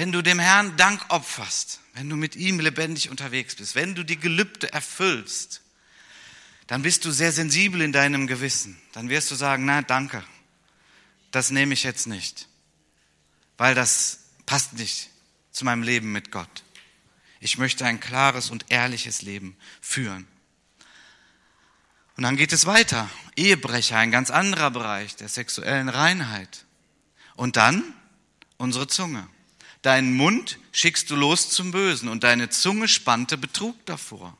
Wenn 0.00 0.12
du 0.12 0.22
dem 0.22 0.38
Herrn 0.38 0.78
Dank 0.78 1.04
opferst, 1.10 1.80
wenn 1.92 2.08
du 2.08 2.16
mit 2.16 2.34
ihm 2.34 2.58
lebendig 2.58 3.10
unterwegs 3.10 3.56
bist, 3.56 3.74
wenn 3.74 3.94
du 3.94 4.02
die 4.02 4.18
Gelübde 4.18 4.72
erfüllst, 4.72 5.60
dann 6.68 6.80
bist 6.80 7.04
du 7.04 7.10
sehr 7.10 7.32
sensibel 7.32 7.82
in 7.82 7.92
deinem 7.92 8.26
Gewissen. 8.26 8.80
Dann 8.92 9.10
wirst 9.10 9.30
du 9.30 9.34
sagen, 9.34 9.66
na 9.66 9.82
danke, 9.82 10.24
das 11.32 11.50
nehme 11.50 11.74
ich 11.74 11.82
jetzt 11.82 12.06
nicht, 12.06 12.48
weil 13.58 13.74
das 13.74 14.20
passt 14.46 14.72
nicht 14.72 15.10
zu 15.52 15.66
meinem 15.66 15.82
Leben 15.82 16.12
mit 16.12 16.32
Gott. 16.32 16.64
Ich 17.38 17.58
möchte 17.58 17.84
ein 17.84 18.00
klares 18.00 18.48
und 18.48 18.64
ehrliches 18.70 19.20
Leben 19.20 19.54
führen. 19.82 20.26
Und 22.16 22.22
dann 22.22 22.38
geht 22.38 22.54
es 22.54 22.64
weiter. 22.64 23.10
Ehebrecher, 23.36 23.98
ein 23.98 24.10
ganz 24.10 24.30
anderer 24.30 24.70
Bereich 24.70 25.16
der 25.16 25.28
sexuellen 25.28 25.90
Reinheit. 25.90 26.64
Und 27.36 27.58
dann 27.58 27.84
unsere 28.56 28.86
Zunge. 28.86 29.28
Deinen 29.82 30.14
Mund 30.14 30.58
schickst 30.72 31.08
du 31.10 31.16
los 31.16 31.50
zum 31.50 31.70
Bösen 31.70 32.08
und 32.08 32.22
deine 32.22 32.50
Zunge 32.50 32.88
spannte 32.88 33.38
Betrug 33.38 33.84
davor. 33.86 34.36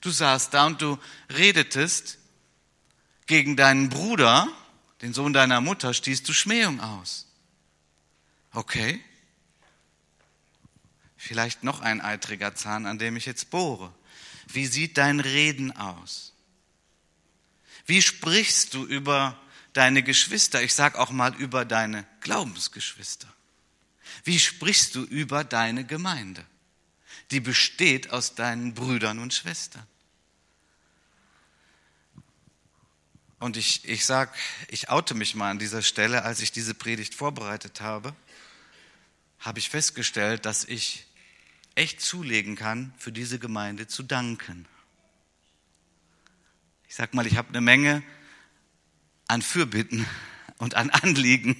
Du 0.00 0.10
saßt 0.10 0.54
da 0.54 0.66
und 0.66 0.80
du 0.80 0.98
redetest 1.30 2.18
gegen 3.26 3.56
deinen 3.56 3.88
Bruder, 3.88 4.48
den 5.00 5.12
Sohn 5.12 5.32
deiner 5.32 5.60
Mutter, 5.60 5.94
stießt 5.94 6.28
du 6.28 6.32
Schmähung 6.32 6.80
aus. 6.80 7.26
Okay. 8.52 9.02
Vielleicht 11.16 11.62
noch 11.62 11.80
ein 11.80 12.00
eitriger 12.00 12.54
Zahn, 12.54 12.86
an 12.86 12.98
dem 12.98 13.16
ich 13.16 13.26
jetzt 13.26 13.50
bohre. 13.50 13.92
Wie 14.48 14.66
sieht 14.66 14.98
dein 14.98 15.20
Reden 15.20 15.74
aus? 15.76 16.32
Wie 17.86 18.02
sprichst 18.02 18.74
du 18.74 18.84
über 18.84 19.40
deine 19.72 20.02
Geschwister? 20.02 20.62
Ich 20.62 20.74
sag 20.74 20.96
auch 20.96 21.10
mal 21.10 21.34
über 21.36 21.64
deine 21.64 22.04
Glaubensgeschwister. 22.20 23.32
Wie 24.24 24.38
sprichst 24.38 24.94
du 24.94 25.04
über 25.04 25.44
deine 25.44 25.84
Gemeinde? 25.84 26.44
Die 27.30 27.40
besteht 27.40 28.10
aus 28.10 28.34
deinen 28.34 28.74
Brüdern 28.74 29.18
und 29.18 29.32
Schwestern. 29.32 29.86
Und 33.38 33.56
ich, 33.56 33.88
ich 33.88 34.04
sag, 34.04 34.36
ich 34.68 34.88
oute 34.88 35.14
mich 35.14 35.34
mal 35.34 35.50
an 35.50 35.58
dieser 35.58 35.82
Stelle, 35.82 36.22
als 36.22 36.40
ich 36.40 36.52
diese 36.52 36.74
Predigt 36.74 37.14
vorbereitet 37.14 37.80
habe, 37.80 38.14
habe 39.40 39.58
ich 39.58 39.68
festgestellt, 39.68 40.46
dass 40.46 40.64
ich 40.64 41.06
echt 41.74 42.00
zulegen 42.00 42.54
kann, 42.54 42.94
für 42.98 43.10
diese 43.10 43.38
Gemeinde 43.38 43.88
zu 43.88 44.04
danken. 44.04 44.66
Ich 46.86 46.94
sag 46.94 47.14
mal, 47.14 47.26
ich 47.26 47.36
habe 47.36 47.48
eine 47.48 47.60
Menge 47.60 48.02
an 49.26 49.42
Fürbitten 49.42 50.06
und 50.58 50.74
an 50.74 50.90
Anliegen 50.90 51.56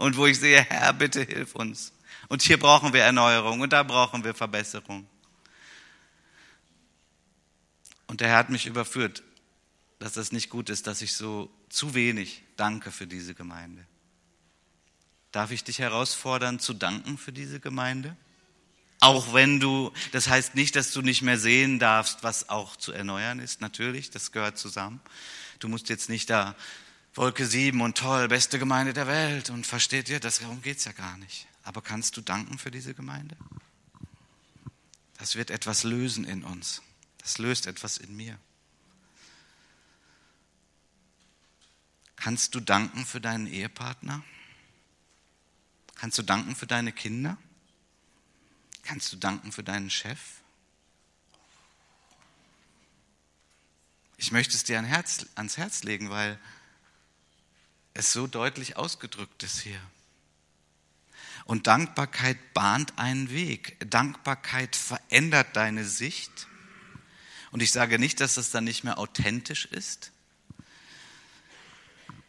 und 0.00 0.16
wo 0.16 0.26
ich 0.26 0.40
sehe, 0.40 0.62
Herr, 0.62 0.94
bitte 0.94 1.22
hilf 1.22 1.54
uns. 1.54 1.92
Und 2.28 2.40
hier 2.40 2.58
brauchen 2.58 2.94
wir 2.94 3.02
Erneuerung 3.02 3.60
und 3.60 3.74
da 3.74 3.82
brauchen 3.82 4.24
wir 4.24 4.32
Verbesserung. 4.32 5.06
Und 8.06 8.22
der 8.22 8.28
Herr 8.28 8.38
hat 8.38 8.48
mich 8.48 8.64
überführt, 8.64 9.22
dass 9.98 10.14
das 10.14 10.32
nicht 10.32 10.48
gut 10.48 10.70
ist, 10.70 10.86
dass 10.86 11.02
ich 11.02 11.12
so 11.12 11.50
zu 11.68 11.92
wenig 11.92 12.42
danke 12.56 12.90
für 12.90 13.06
diese 13.06 13.34
Gemeinde. 13.34 13.84
Darf 15.32 15.50
ich 15.50 15.64
dich 15.64 15.80
herausfordern, 15.80 16.60
zu 16.60 16.72
danken 16.72 17.18
für 17.18 17.32
diese 17.32 17.60
Gemeinde? 17.60 18.16
Auch 19.00 19.34
wenn 19.34 19.60
du, 19.60 19.92
das 20.12 20.28
heißt 20.28 20.54
nicht, 20.54 20.76
dass 20.76 20.92
du 20.92 21.02
nicht 21.02 21.20
mehr 21.20 21.38
sehen 21.38 21.78
darfst, 21.78 22.22
was 22.22 22.48
auch 22.48 22.76
zu 22.76 22.92
erneuern 22.92 23.38
ist, 23.38 23.60
natürlich, 23.60 24.10
das 24.10 24.32
gehört 24.32 24.56
zusammen. 24.56 25.02
Du 25.58 25.68
musst 25.68 25.90
jetzt 25.90 26.08
nicht 26.08 26.30
da 26.30 26.56
Wolke 27.20 27.44
7 27.44 27.82
und 27.82 27.98
toll, 27.98 28.28
beste 28.28 28.58
Gemeinde 28.58 28.94
der 28.94 29.06
Welt 29.06 29.50
und 29.50 29.66
versteht 29.66 30.08
ihr, 30.08 30.20
darum 30.20 30.62
geht's 30.62 30.86
ja 30.86 30.92
gar 30.92 31.18
nicht. 31.18 31.46
Aber 31.64 31.82
kannst 31.82 32.16
du 32.16 32.22
danken 32.22 32.56
für 32.56 32.70
diese 32.70 32.94
Gemeinde? 32.94 33.36
Das 35.18 35.34
wird 35.36 35.50
etwas 35.50 35.82
lösen 35.82 36.24
in 36.24 36.42
uns. 36.42 36.80
Das 37.18 37.36
löst 37.36 37.66
etwas 37.66 37.98
in 37.98 38.16
mir. 38.16 38.38
Kannst 42.16 42.54
du 42.54 42.60
danken 42.60 43.04
für 43.04 43.20
deinen 43.20 43.46
Ehepartner? 43.46 44.24
Kannst 45.96 46.16
du 46.16 46.22
danken 46.22 46.56
für 46.56 46.66
deine 46.66 46.90
Kinder? 46.90 47.36
Kannst 48.82 49.12
du 49.12 49.18
danken 49.18 49.52
für 49.52 49.62
deinen 49.62 49.90
Chef? 49.90 50.40
Ich 54.16 54.32
möchte 54.32 54.56
es 54.56 54.64
dir 54.64 54.78
ans 54.78 55.58
Herz 55.58 55.82
legen, 55.82 56.08
weil 56.08 56.40
es 57.94 58.12
so 58.12 58.26
deutlich 58.26 58.76
ausgedrückt 58.76 59.42
ist 59.42 59.60
hier. 59.60 59.80
Und 61.44 61.66
Dankbarkeit 61.66 62.54
bahnt 62.54 62.98
einen 62.98 63.30
Weg. 63.30 63.76
Dankbarkeit 63.90 64.76
verändert 64.76 65.56
deine 65.56 65.84
Sicht. 65.84 66.46
Und 67.50 67.60
ich 67.60 67.72
sage 67.72 67.98
nicht, 67.98 68.20
dass 68.20 68.34
das 68.34 68.50
dann 68.50 68.64
nicht 68.64 68.84
mehr 68.84 68.98
authentisch 68.98 69.64
ist. 69.64 70.12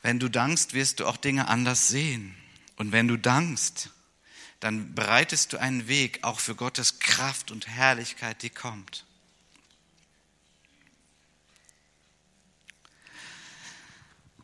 Wenn 0.02 0.20
du 0.20 0.30
dankst, 0.30 0.74
wirst 0.74 1.00
du 1.00 1.06
auch 1.06 1.18
Dinge 1.18 1.48
anders 1.48 1.88
sehen. 1.88 2.36
Und 2.78 2.92
wenn 2.92 3.08
du 3.08 3.18
dankst, 3.18 3.92
dann 4.60 4.96
bereitest 4.96 5.54
du 5.54 5.60
einen 5.60 5.88
Weg 5.88 6.24
auch 6.24 6.40
für 6.40 6.56
Gottes 6.56 7.00
Kraft 7.00 7.52
und 7.52 7.68
Herrlichkeit, 7.68 8.42
die 8.42 8.50
kommt. 8.50 9.06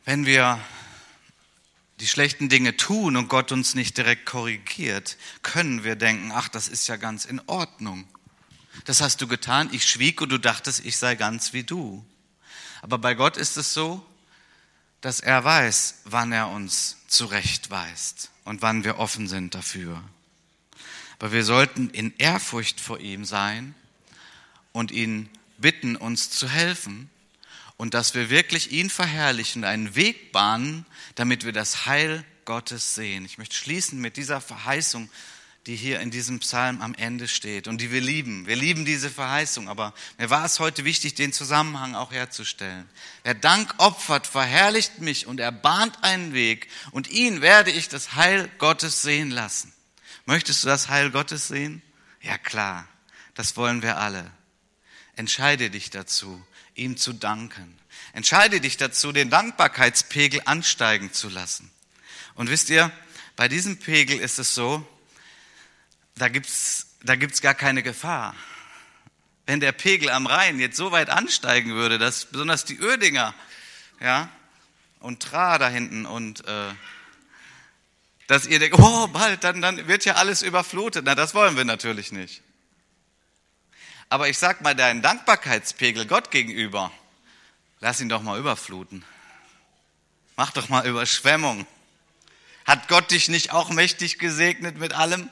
Wenn 0.05 0.25
wir 0.25 0.59
die 1.99 2.07
schlechten 2.07 2.49
Dinge 2.49 2.77
tun 2.77 3.17
und 3.17 3.27
Gott 3.27 3.51
uns 3.51 3.73
nicht 3.73 3.97
direkt 3.97 4.25
korrigiert, 4.25 5.17
können 5.41 5.83
wir 5.83 5.95
denken, 5.95 6.31
ach, 6.33 6.47
das 6.47 6.67
ist 6.67 6.87
ja 6.87 6.95
ganz 6.95 7.25
in 7.25 7.41
Ordnung. 7.47 8.07
Das 8.85 9.01
hast 9.01 9.21
du 9.21 9.27
getan, 9.27 9.69
ich 9.71 9.85
schwieg 9.85 10.21
und 10.21 10.29
du 10.29 10.37
dachtest, 10.37 10.85
ich 10.85 10.97
sei 10.97 11.15
ganz 11.15 11.53
wie 11.53 11.63
du. 11.63 12.05
Aber 12.81 12.99
bei 12.99 13.15
Gott 13.15 13.37
ist 13.37 13.57
es 13.57 13.73
so, 13.73 14.05
dass 15.01 15.19
er 15.19 15.43
weiß, 15.43 16.01
wann 16.05 16.31
er 16.31 16.49
uns 16.49 16.97
zurechtweist 17.07 18.29
und 18.43 18.61
wann 18.61 18.83
wir 18.83 18.99
offen 18.99 19.27
sind 19.27 19.55
dafür. 19.55 20.03
Aber 21.19 21.31
wir 21.31 21.43
sollten 21.43 21.89
in 21.89 22.13
Ehrfurcht 22.17 22.79
vor 22.79 22.99
ihm 22.99 23.25
sein 23.25 23.73
und 24.71 24.91
ihn 24.91 25.29
bitten, 25.57 25.95
uns 25.95 26.29
zu 26.29 26.47
helfen 26.47 27.09
und 27.77 27.93
dass 27.93 28.13
wir 28.13 28.29
wirklich 28.29 28.71
ihn 28.71 28.89
verherrlichen, 28.89 29.63
einen 29.63 29.95
Weg 29.95 30.31
bahnen, 30.31 30.85
damit 31.15 31.45
wir 31.45 31.53
das 31.53 31.85
Heil 31.85 32.25
Gottes 32.45 32.95
sehen. 32.95 33.25
Ich 33.25 33.37
möchte 33.37 33.55
schließen 33.55 33.99
mit 33.99 34.17
dieser 34.17 34.41
Verheißung 34.41 35.09
die 35.67 35.75
hier 35.75 35.99
in 35.99 36.11
diesem 36.11 36.39
Psalm 36.39 36.81
am 36.81 36.93
Ende 36.93 37.27
steht 37.27 37.67
und 37.67 37.81
die 37.81 37.91
wir 37.91 37.99
lieben. 37.99 38.47
Wir 38.47 38.55
lieben 38.55 38.85
diese 38.85 39.09
Verheißung, 39.09 39.67
aber 39.67 39.93
mir 40.17 40.29
war 40.29 40.45
es 40.45 40.59
heute 40.59 40.85
wichtig, 40.85 41.13
den 41.13 41.33
Zusammenhang 41.33 41.93
auch 41.93 42.13
herzustellen. 42.13 42.89
Wer 43.23 43.33
Dank 43.33 43.75
opfert, 43.77 44.27
verherrlicht 44.27 44.99
mich 44.99 45.27
und 45.27 45.41
er 45.41 45.51
bahnt 45.51 46.05
einen 46.05 46.33
Weg 46.33 46.69
und 46.91 47.09
ihn 47.09 47.41
werde 47.41 47.69
ich 47.69 47.89
das 47.89 48.15
Heil 48.15 48.49
Gottes 48.59 49.01
sehen 49.01 49.29
lassen. 49.29 49.73
Möchtest 50.25 50.63
du 50.63 50.69
das 50.69 50.87
Heil 50.87 51.11
Gottes 51.11 51.49
sehen? 51.49 51.81
Ja 52.21 52.37
klar, 52.37 52.87
das 53.35 53.57
wollen 53.57 53.81
wir 53.81 53.97
alle. 53.97 54.31
Entscheide 55.17 55.69
dich 55.69 55.89
dazu, 55.89 56.41
ihm 56.77 56.97
zu 56.97 57.13
danken. 57.13 57.77
Entscheide 58.13 58.61
dich 58.61 58.77
dazu, 58.77 59.11
den 59.11 59.29
Dankbarkeitspegel 59.29 60.41
ansteigen 60.45 61.13
zu 61.13 61.29
lassen. 61.29 61.71
Und 62.35 62.49
wisst 62.49 62.69
ihr, 62.69 62.91
bei 63.35 63.47
diesem 63.47 63.77
Pegel 63.77 64.19
ist 64.19 64.39
es 64.39 64.55
so, 64.55 64.85
da 66.15 66.29
gibt's 66.29 66.87
da 67.03 67.15
gibt's 67.15 67.41
gar 67.41 67.53
keine 67.53 67.83
Gefahr. 67.83 68.35
Wenn 69.45 69.59
der 69.59 69.71
Pegel 69.71 70.09
am 70.09 70.27
Rhein 70.27 70.59
jetzt 70.59 70.75
so 70.75 70.91
weit 70.91 71.09
ansteigen 71.09 71.73
würde, 71.73 71.97
dass 71.97 72.25
besonders 72.25 72.65
die 72.65 72.77
Ödinger, 72.77 73.33
ja, 74.01 74.29
und 74.99 75.21
Tra 75.21 75.57
da 75.57 75.69
hinten 75.69 76.05
und 76.05 76.45
äh, 76.45 76.73
dass 78.27 78.45
ihr 78.45 78.59
denkt, 78.59 78.77
oh, 78.77 79.07
bald, 79.07 79.43
dann, 79.43 79.61
dann 79.61 79.87
wird 79.87 80.03
ja 80.03 80.15
alles 80.15 80.41
überflutet. 80.41 81.05
Na, 81.05 81.15
das 81.15 81.33
wollen 81.33 81.55
wir 81.55 81.63
natürlich 81.63 82.11
nicht. 82.11 82.41
Aber 84.09 84.29
ich 84.29 84.37
sag 84.37 84.61
mal, 84.61 84.75
deinen 84.75 85.01
Dankbarkeitspegel 85.01 86.05
Gott 86.05 86.31
gegenüber, 86.31 86.91
lass 87.79 87.99
ihn 87.99 88.09
doch 88.09 88.21
mal 88.21 88.39
überfluten. 88.39 89.03
Mach 90.35 90.51
doch 90.51 90.69
mal 90.69 90.85
Überschwemmung. 90.85 91.65
Hat 92.65 92.87
Gott 92.87 93.11
dich 93.11 93.27
nicht 93.29 93.51
auch 93.51 93.69
mächtig 93.69 94.19
gesegnet 94.19 94.77
mit 94.77 94.93
allem? 94.93 95.29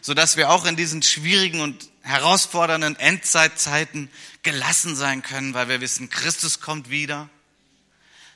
sodass 0.00 0.36
wir 0.36 0.50
auch 0.50 0.64
in 0.64 0.76
diesen 0.76 1.02
schwierigen 1.02 1.60
und 1.60 1.90
herausfordernden 2.02 2.96
Endzeitzeiten 2.96 4.10
gelassen 4.42 4.96
sein 4.96 5.22
können, 5.22 5.54
weil 5.54 5.68
wir 5.68 5.80
wissen, 5.80 6.08
Christus 6.08 6.60
kommt 6.60 6.90
wieder. 6.90 7.28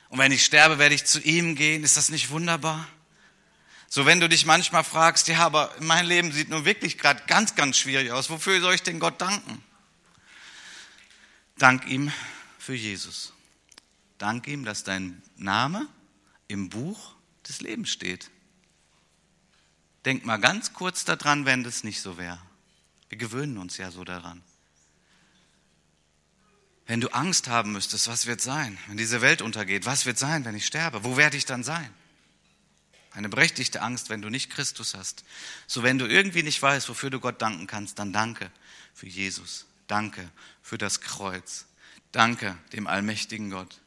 Und 0.09 0.19
wenn 0.19 0.31
ich 0.31 0.45
sterbe, 0.45 0.77
werde 0.77 0.95
ich 0.95 1.05
zu 1.05 1.19
ihm 1.19 1.55
gehen. 1.55 1.83
Ist 1.83 1.97
das 1.97 2.09
nicht 2.09 2.29
wunderbar? 2.29 2.87
So, 3.95 4.05
wenn 4.05 4.19
du 4.19 4.27
dich 4.27 4.45
manchmal 4.45 4.83
fragst, 4.83 5.29
ja, 5.29 5.45
aber 5.45 5.73
mein 5.79 6.05
Leben 6.05 6.33
sieht 6.33 6.49
nun 6.49 6.65
wirklich 6.65 6.97
gerade 6.97 7.23
ganz, 7.27 7.55
ganz 7.55 7.77
schwierig 7.77 8.11
aus. 8.11 8.29
Wofür 8.29 8.59
soll 8.59 8.73
ich 8.73 8.83
denn 8.83 8.99
Gott 8.99 9.21
danken? 9.21 9.63
Dank 11.57 11.87
ihm 11.87 12.11
für 12.59 12.73
Jesus. 12.73 13.31
Dank 14.17 14.47
ihm, 14.47 14.65
dass 14.65 14.83
dein 14.83 15.21
Name 15.37 15.87
im 16.49 16.67
Buch 16.67 17.15
des 17.47 17.61
Lebens 17.61 17.89
steht. 17.89 18.29
Denk 20.03 20.25
mal 20.25 20.41
ganz 20.41 20.73
kurz 20.73 21.05
daran, 21.05 21.45
wenn 21.45 21.63
das 21.63 21.85
nicht 21.85 22.01
so 22.01 22.17
wäre. 22.17 22.41
Wir 23.07 23.17
gewöhnen 23.17 23.57
uns 23.57 23.77
ja 23.77 23.91
so 23.91 24.03
daran. 24.03 24.43
Wenn 26.85 26.99
du 26.99 27.07
Angst 27.13 27.47
haben 27.47 27.71
müsstest, 27.71 28.09
was 28.09 28.25
wird 28.25 28.41
sein, 28.41 28.77
wenn 28.87 28.97
diese 28.97 29.21
Welt 29.21 29.41
untergeht? 29.41 29.85
Was 29.85 30.05
wird 30.05 30.19
sein, 30.19 30.43
wenn 30.43 30.53
ich 30.53 30.65
sterbe? 30.65 31.05
Wo 31.05 31.15
werde 31.15 31.37
ich 31.37 31.45
dann 31.45 31.63
sein? 31.63 31.89
Eine 33.15 33.29
berechtigte 33.29 33.81
Angst, 33.81 34.09
wenn 34.09 34.21
du 34.21 34.29
nicht 34.29 34.49
Christus 34.49 34.93
hast. 34.93 35.23
So 35.67 35.83
wenn 35.83 35.97
du 35.97 36.05
irgendwie 36.05 36.43
nicht 36.43 36.61
weißt, 36.61 36.89
wofür 36.89 37.09
du 37.09 37.21
Gott 37.21 37.41
danken 37.41 37.65
kannst, 37.65 37.97
dann 37.97 38.11
danke 38.11 38.51
für 38.93 39.07
Jesus. 39.07 39.65
Danke 39.87 40.29
für 40.61 40.77
das 40.77 40.99
Kreuz. 40.99 41.65
Danke 42.11 42.57
dem 42.73 42.87
allmächtigen 42.87 43.51
Gott, 43.51 43.79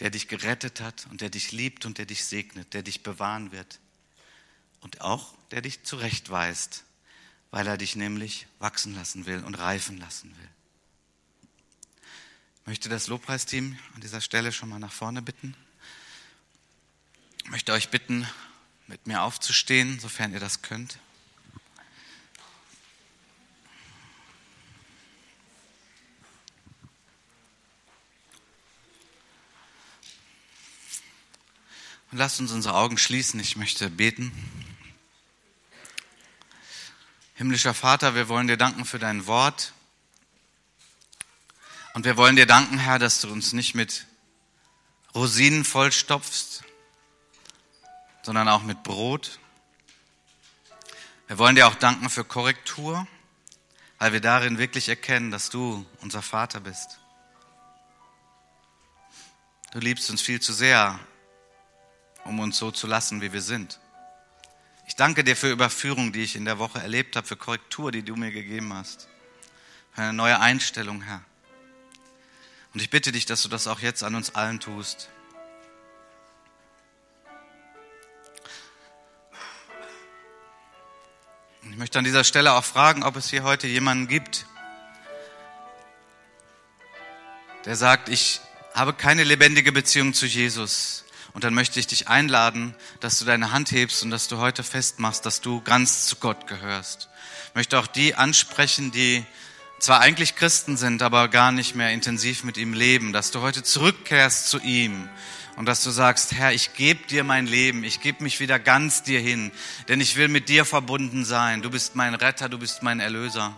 der 0.00 0.10
dich 0.10 0.26
gerettet 0.26 0.80
hat 0.80 1.06
und 1.10 1.20
der 1.20 1.30
dich 1.30 1.52
liebt 1.52 1.86
und 1.86 1.98
der 1.98 2.06
dich 2.06 2.24
segnet, 2.24 2.74
der 2.74 2.82
dich 2.82 3.02
bewahren 3.02 3.52
wird 3.52 3.78
und 4.80 5.00
auch 5.00 5.34
der 5.52 5.62
dich 5.62 5.84
zurechtweist, 5.84 6.84
weil 7.52 7.66
er 7.68 7.76
dich 7.76 7.94
nämlich 7.94 8.48
wachsen 8.58 8.94
lassen 8.96 9.26
will 9.26 9.44
und 9.44 9.54
reifen 9.54 9.98
lassen 9.98 10.36
will. 10.36 10.48
Ich 12.62 12.66
möchte 12.66 12.88
das 12.88 13.06
Lobpreisteam 13.06 13.78
an 13.94 14.00
dieser 14.00 14.20
Stelle 14.20 14.50
schon 14.50 14.68
mal 14.68 14.78
nach 14.80 14.92
vorne 14.92 15.22
bitten. 15.22 15.54
Ich 17.44 17.50
möchte 17.50 17.72
euch 17.72 17.90
bitten, 17.90 18.26
mit 18.86 19.06
mir 19.06 19.22
aufzustehen, 19.22 19.98
sofern 19.98 20.32
ihr 20.32 20.40
das 20.40 20.62
könnt. 20.62 20.98
Und 32.10 32.18
lasst 32.18 32.38
uns 32.38 32.52
unsere 32.52 32.74
Augen 32.76 32.96
schließen. 32.96 33.40
Ich 33.40 33.56
möchte 33.56 33.90
beten. 33.90 34.30
Himmlischer 37.34 37.74
Vater, 37.74 38.14
wir 38.14 38.28
wollen 38.28 38.46
dir 38.46 38.56
danken 38.56 38.84
für 38.84 39.00
dein 39.00 39.26
Wort. 39.26 39.72
Und 41.94 42.04
wir 42.04 42.16
wollen 42.16 42.36
dir 42.36 42.46
danken, 42.46 42.78
Herr, 42.78 43.00
dass 43.00 43.20
du 43.20 43.28
uns 43.32 43.52
nicht 43.52 43.74
mit 43.74 44.06
Rosinen 45.14 45.64
vollstopfst, 45.64 46.62
sondern 48.24 48.48
auch 48.48 48.62
mit 48.62 48.82
Brot. 48.82 49.38
Wir 51.28 51.38
wollen 51.38 51.56
dir 51.56 51.68
auch 51.68 51.74
danken 51.74 52.08
für 52.08 52.24
Korrektur, 52.24 53.06
weil 53.98 54.14
wir 54.14 54.20
darin 54.20 54.56
wirklich 54.56 54.88
erkennen, 54.88 55.30
dass 55.30 55.50
du 55.50 55.84
unser 56.00 56.22
Vater 56.22 56.60
bist. 56.60 56.98
Du 59.72 59.78
liebst 59.78 60.10
uns 60.10 60.22
viel 60.22 60.40
zu 60.40 60.54
sehr, 60.54 60.98
um 62.24 62.40
uns 62.40 62.56
so 62.56 62.70
zu 62.70 62.86
lassen, 62.86 63.20
wie 63.20 63.32
wir 63.32 63.42
sind. 63.42 63.78
Ich 64.86 64.96
danke 64.96 65.22
dir 65.22 65.36
für 65.36 65.50
Überführung, 65.50 66.12
die 66.12 66.22
ich 66.22 66.34
in 66.34 66.46
der 66.46 66.58
Woche 66.58 66.78
erlebt 66.80 67.16
habe, 67.16 67.26
für 67.26 67.36
Korrektur, 67.36 67.92
die 67.92 68.02
du 68.02 68.16
mir 68.16 68.30
gegeben 68.30 68.72
hast, 68.72 69.08
für 69.92 70.02
eine 70.02 70.12
neue 70.14 70.40
Einstellung, 70.40 71.02
Herr. 71.02 71.22
Und 72.72 72.80
ich 72.80 72.88
bitte 72.88 73.12
dich, 73.12 73.26
dass 73.26 73.42
du 73.42 73.48
das 73.50 73.66
auch 73.66 73.80
jetzt 73.80 74.02
an 74.02 74.14
uns 74.14 74.34
allen 74.34 74.60
tust. 74.60 75.10
Ich 81.74 81.78
möchte 81.80 81.98
an 81.98 82.04
dieser 82.04 82.22
Stelle 82.22 82.52
auch 82.52 82.62
fragen, 82.62 83.02
ob 83.02 83.16
es 83.16 83.28
hier 83.30 83.42
heute 83.42 83.66
jemanden 83.66 84.06
gibt, 84.06 84.46
der 87.64 87.74
sagt, 87.74 88.08
ich 88.08 88.40
habe 88.74 88.92
keine 88.92 89.24
lebendige 89.24 89.72
Beziehung 89.72 90.14
zu 90.14 90.24
Jesus. 90.26 91.04
Und 91.32 91.42
dann 91.42 91.52
möchte 91.52 91.80
ich 91.80 91.88
dich 91.88 92.06
einladen, 92.06 92.76
dass 93.00 93.18
du 93.18 93.24
deine 93.24 93.50
Hand 93.50 93.72
hebst 93.72 94.04
und 94.04 94.10
dass 94.10 94.28
du 94.28 94.38
heute 94.38 94.62
festmachst, 94.62 95.26
dass 95.26 95.40
du 95.40 95.62
ganz 95.62 96.06
zu 96.06 96.14
Gott 96.14 96.46
gehörst. 96.46 97.08
Ich 97.48 97.54
möchte 97.56 97.76
auch 97.80 97.88
die 97.88 98.14
ansprechen, 98.14 98.92
die 98.92 99.24
zwar 99.80 99.98
eigentlich 99.98 100.36
Christen 100.36 100.76
sind, 100.76 101.02
aber 101.02 101.26
gar 101.26 101.50
nicht 101.50 101.74
mehr 101.74 101.90
intensiv 101.90 102.44
mit 102.44 102.56
ihm 102.56 102.72
leben, 102.72 103.12
dass 103.12 103.32
du 103.32 103.40
heute 103.40 103.64
zurückkehrst 103.64 104.48
zu 104.48 104.60
ihm 104.60 105.08
und 105.56 105.66
dass 105.66 105.82
du 105.84 105.90
sagst, 105.90 106.32
Herr, 106.32 106.52
ich 106.52 106.74
gebe 106.74 107.06
dir 107.06 107.24
mein 107.24 107.46
Leben, 107.46 107.84
ich 107.84 108.00
gebe 108.00 108.22
mich 108.22 108.40
wieder 108.40 108.58
ganz 108.58 109.02
dir 109.02 109.20
hin, 109.20 109.52
denn 109.88 110.00
ich 110.00 110.16
will 110.16 110.28
mit 110.28 110.48
dir 110.48 110.64
verbunden 110.64 111.24
sein. 111.24 111.62
Du 111.62 111.70
bist 111.70 111.94
mein 111.94 112.14
Retter, 112.14 112.48
du 112.48 112.58
bist 112.58 112.82
mein 112.82 113.00
Erlöser. 113.00 113.54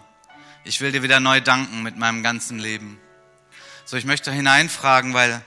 Ich 0.65 0.81
will 0.81 0.93
dir 0.93 1.03
wieder 1.03 1.21
neu 1.21 1.41
danken 1.41 1.83
mit 1.83 1.97
meinem 1.97 2.23
ganzen 2.23 2.59
Leben. 2.59 2.99
So, 3.85 3.97
ich 3.97 4.05
möchte 4.05 4.33
hineinfragen, 4.33 5.15
weil 5.15 5.43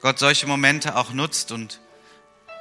Gott 0.00 0.18
solche 0.18 0.46
Momente 0.46 0.96
auch 0.96 1.12
nutzt 1.12 1.52
und 1.52 1.80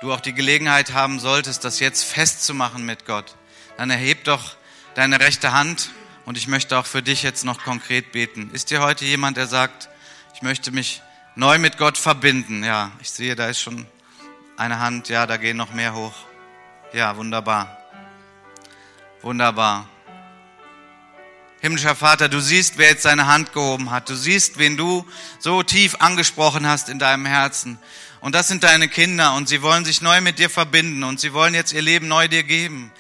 du 0.02 0.14
auch 0.14 0.20
die 0.20 0.34
Gelegenheit 0.34 0.94
haben 0.94 1.20
solltest, 1.20 1.64
das 1.64 1.80
jetzt 1.80 2.04
festzumachen 2.04 2.86
mit 2.86 3.06
Gott. 3.06 3.36
Dann 3.78 3.90
erheb 3.90 4.26
doch 4.26 4.58
deine 4.94 5.20
rechte 5.20 5.54
Hand 5.54 5.92
und 6.26 6.38
ich 6.38 6.48
möchte 6.48 6.78
auch 6.78 6.86
für 6.86 7.02
dich 7.02 7.24
jetzt 7.24 7.46
noch 7.46 7.64
konkret 7.64 8.12
beten. 8.12 8.52
Ist 8.52 8.70
hier 8.70 8.82
heute 8.82 9.06
jemand, 9.06 9.38
der 9.38 9.48
sagt, 9.48 9.90
ich 10.36 10.42
möchte 10.42 10.72
mich 10.72 11.02
neu 11.40 11.58
mit 11.58 11.78
Gott 11.78 11.98
verbinden. 11.98 12.66
Ja, 12.66 12.92
ich 13.02 13.10
sehe, 13.10 13.34
da 13.34 13.48
ist 13.48 13.62
schon 13.62 13.88
eine 14.58 14.80
Hand. 14.80 15.08
Ja, 15.08 15.26
da 15.26 15.38
gehen 15.38 15.56
noch 15.56 15.74
mehr 15.74 15.96
hoch. 15.96 16.14
Ja, 16.92 17.16
wunderbar. 17.16 17.78
Wunderbar. 19.22 19.88
Himmlischer 21.62 21.96
Vater, 21.96 22.28
du 22.28 22.42
siehst, 22.42 22.78
wer 22.78 22.90
jetzt 22.90 23.04
seine 23.04 23.28
Hand 23.28 23.54
gehoben 23.54 23.90
hat. 23.90 24.10
Du 24.10 24.16
siehst, 24.16 24.60
wen 24.60 24.76
du 24.76 25.06
so 25.40 25.64
tief 25.64 25.96
angesprochen 26.00 26.68
hast 26.68 26.90
in 26.90 27.00
deinem 27.00 27.26
Herzen. 27.26 27.80
Und 28.20 28.36
das 28.36 28.50
sind 28.50 28.64
deine 28.64 28.90
Kinder 28.90 29.34
und 29.36 29.48
sie 29.48 29.62
wollen 29.62 29.86
sich 29.86 30.02
neu 30.02 30.20
mit 30.20 30.40
dir 30.40 30.50
verbinden 30.50 31.04
und 31.06 31.22
sie 31.22 31.32
wollen 31.32 31.54
jetzt 31.54 31.72
ihr 31.72 31.82
Leben 31.82 32.10
neu 32.10 32.28
dir 32.28 32.44
geben. 32.44 32.92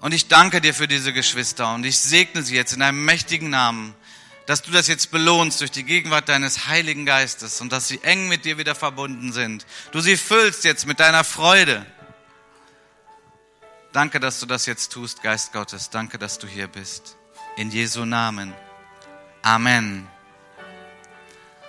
Und 0.00 0.12
ich 0.12 0.26
danke 0.26 0.60
dir 0.60 0.74
für 0.74 0.88
diese 0.88 1.12
Geschwister 1.12 1.74
und 1.74 1.84
ich 1.84 2.00
segne 2.00 2.42
sie 2.42 2.56
jetzt 2.56 2.72
in 2.72 2.82
einem 2.82 3.04
mächtigen 3.04 3.50
Namen 3.50 3.94
dass 4.46 4.62
du 4.62 4.70
das 4.70 4.88
jetzt 4.88 5.10
belohnst 5.10 5.60
durch 5.60 5.70
die 5.70 5.84
Gegenwart 5.84 6.28
deines 6.28 6.66
Heiligen 6.66 7.06
Geistes 7.06 7.60
und 7.60 7.72
dass 7.72 7.88
sie 7.88 8.00
eng 8.02 8.28
mit 8.28 8.44
dir 8.44 8.58
wieder 8.58 8.74
verbunden 8.74 9.32
sind. 9.32 9.66
Du 9.92 10.00
sie 10.00 10.16
füllst 10.16 10.64
jetzt 10.64 10.86
mit 10.86 11.00
deiner 11.00 11.24
Freude. 11.24 11.84
Danke, 13.92 14.20
dass 14.20 14.40
du 14.40 14.46
das 14.46 14.66
jetzt 14.66 14.92
tust, 14.92 15.22
Geist 15.22 15.52
Gottes. 15.52 15.88
Danke, 15.88 16.18
dass 16.18 16.38
du 16.38 16.46
hier 16.46 16.66
bist. 16.66 17.16
In 17.56 17.70
Jesu 17.70 18.04
Namen. 18.04 18.52
Amen. 19.42 20.08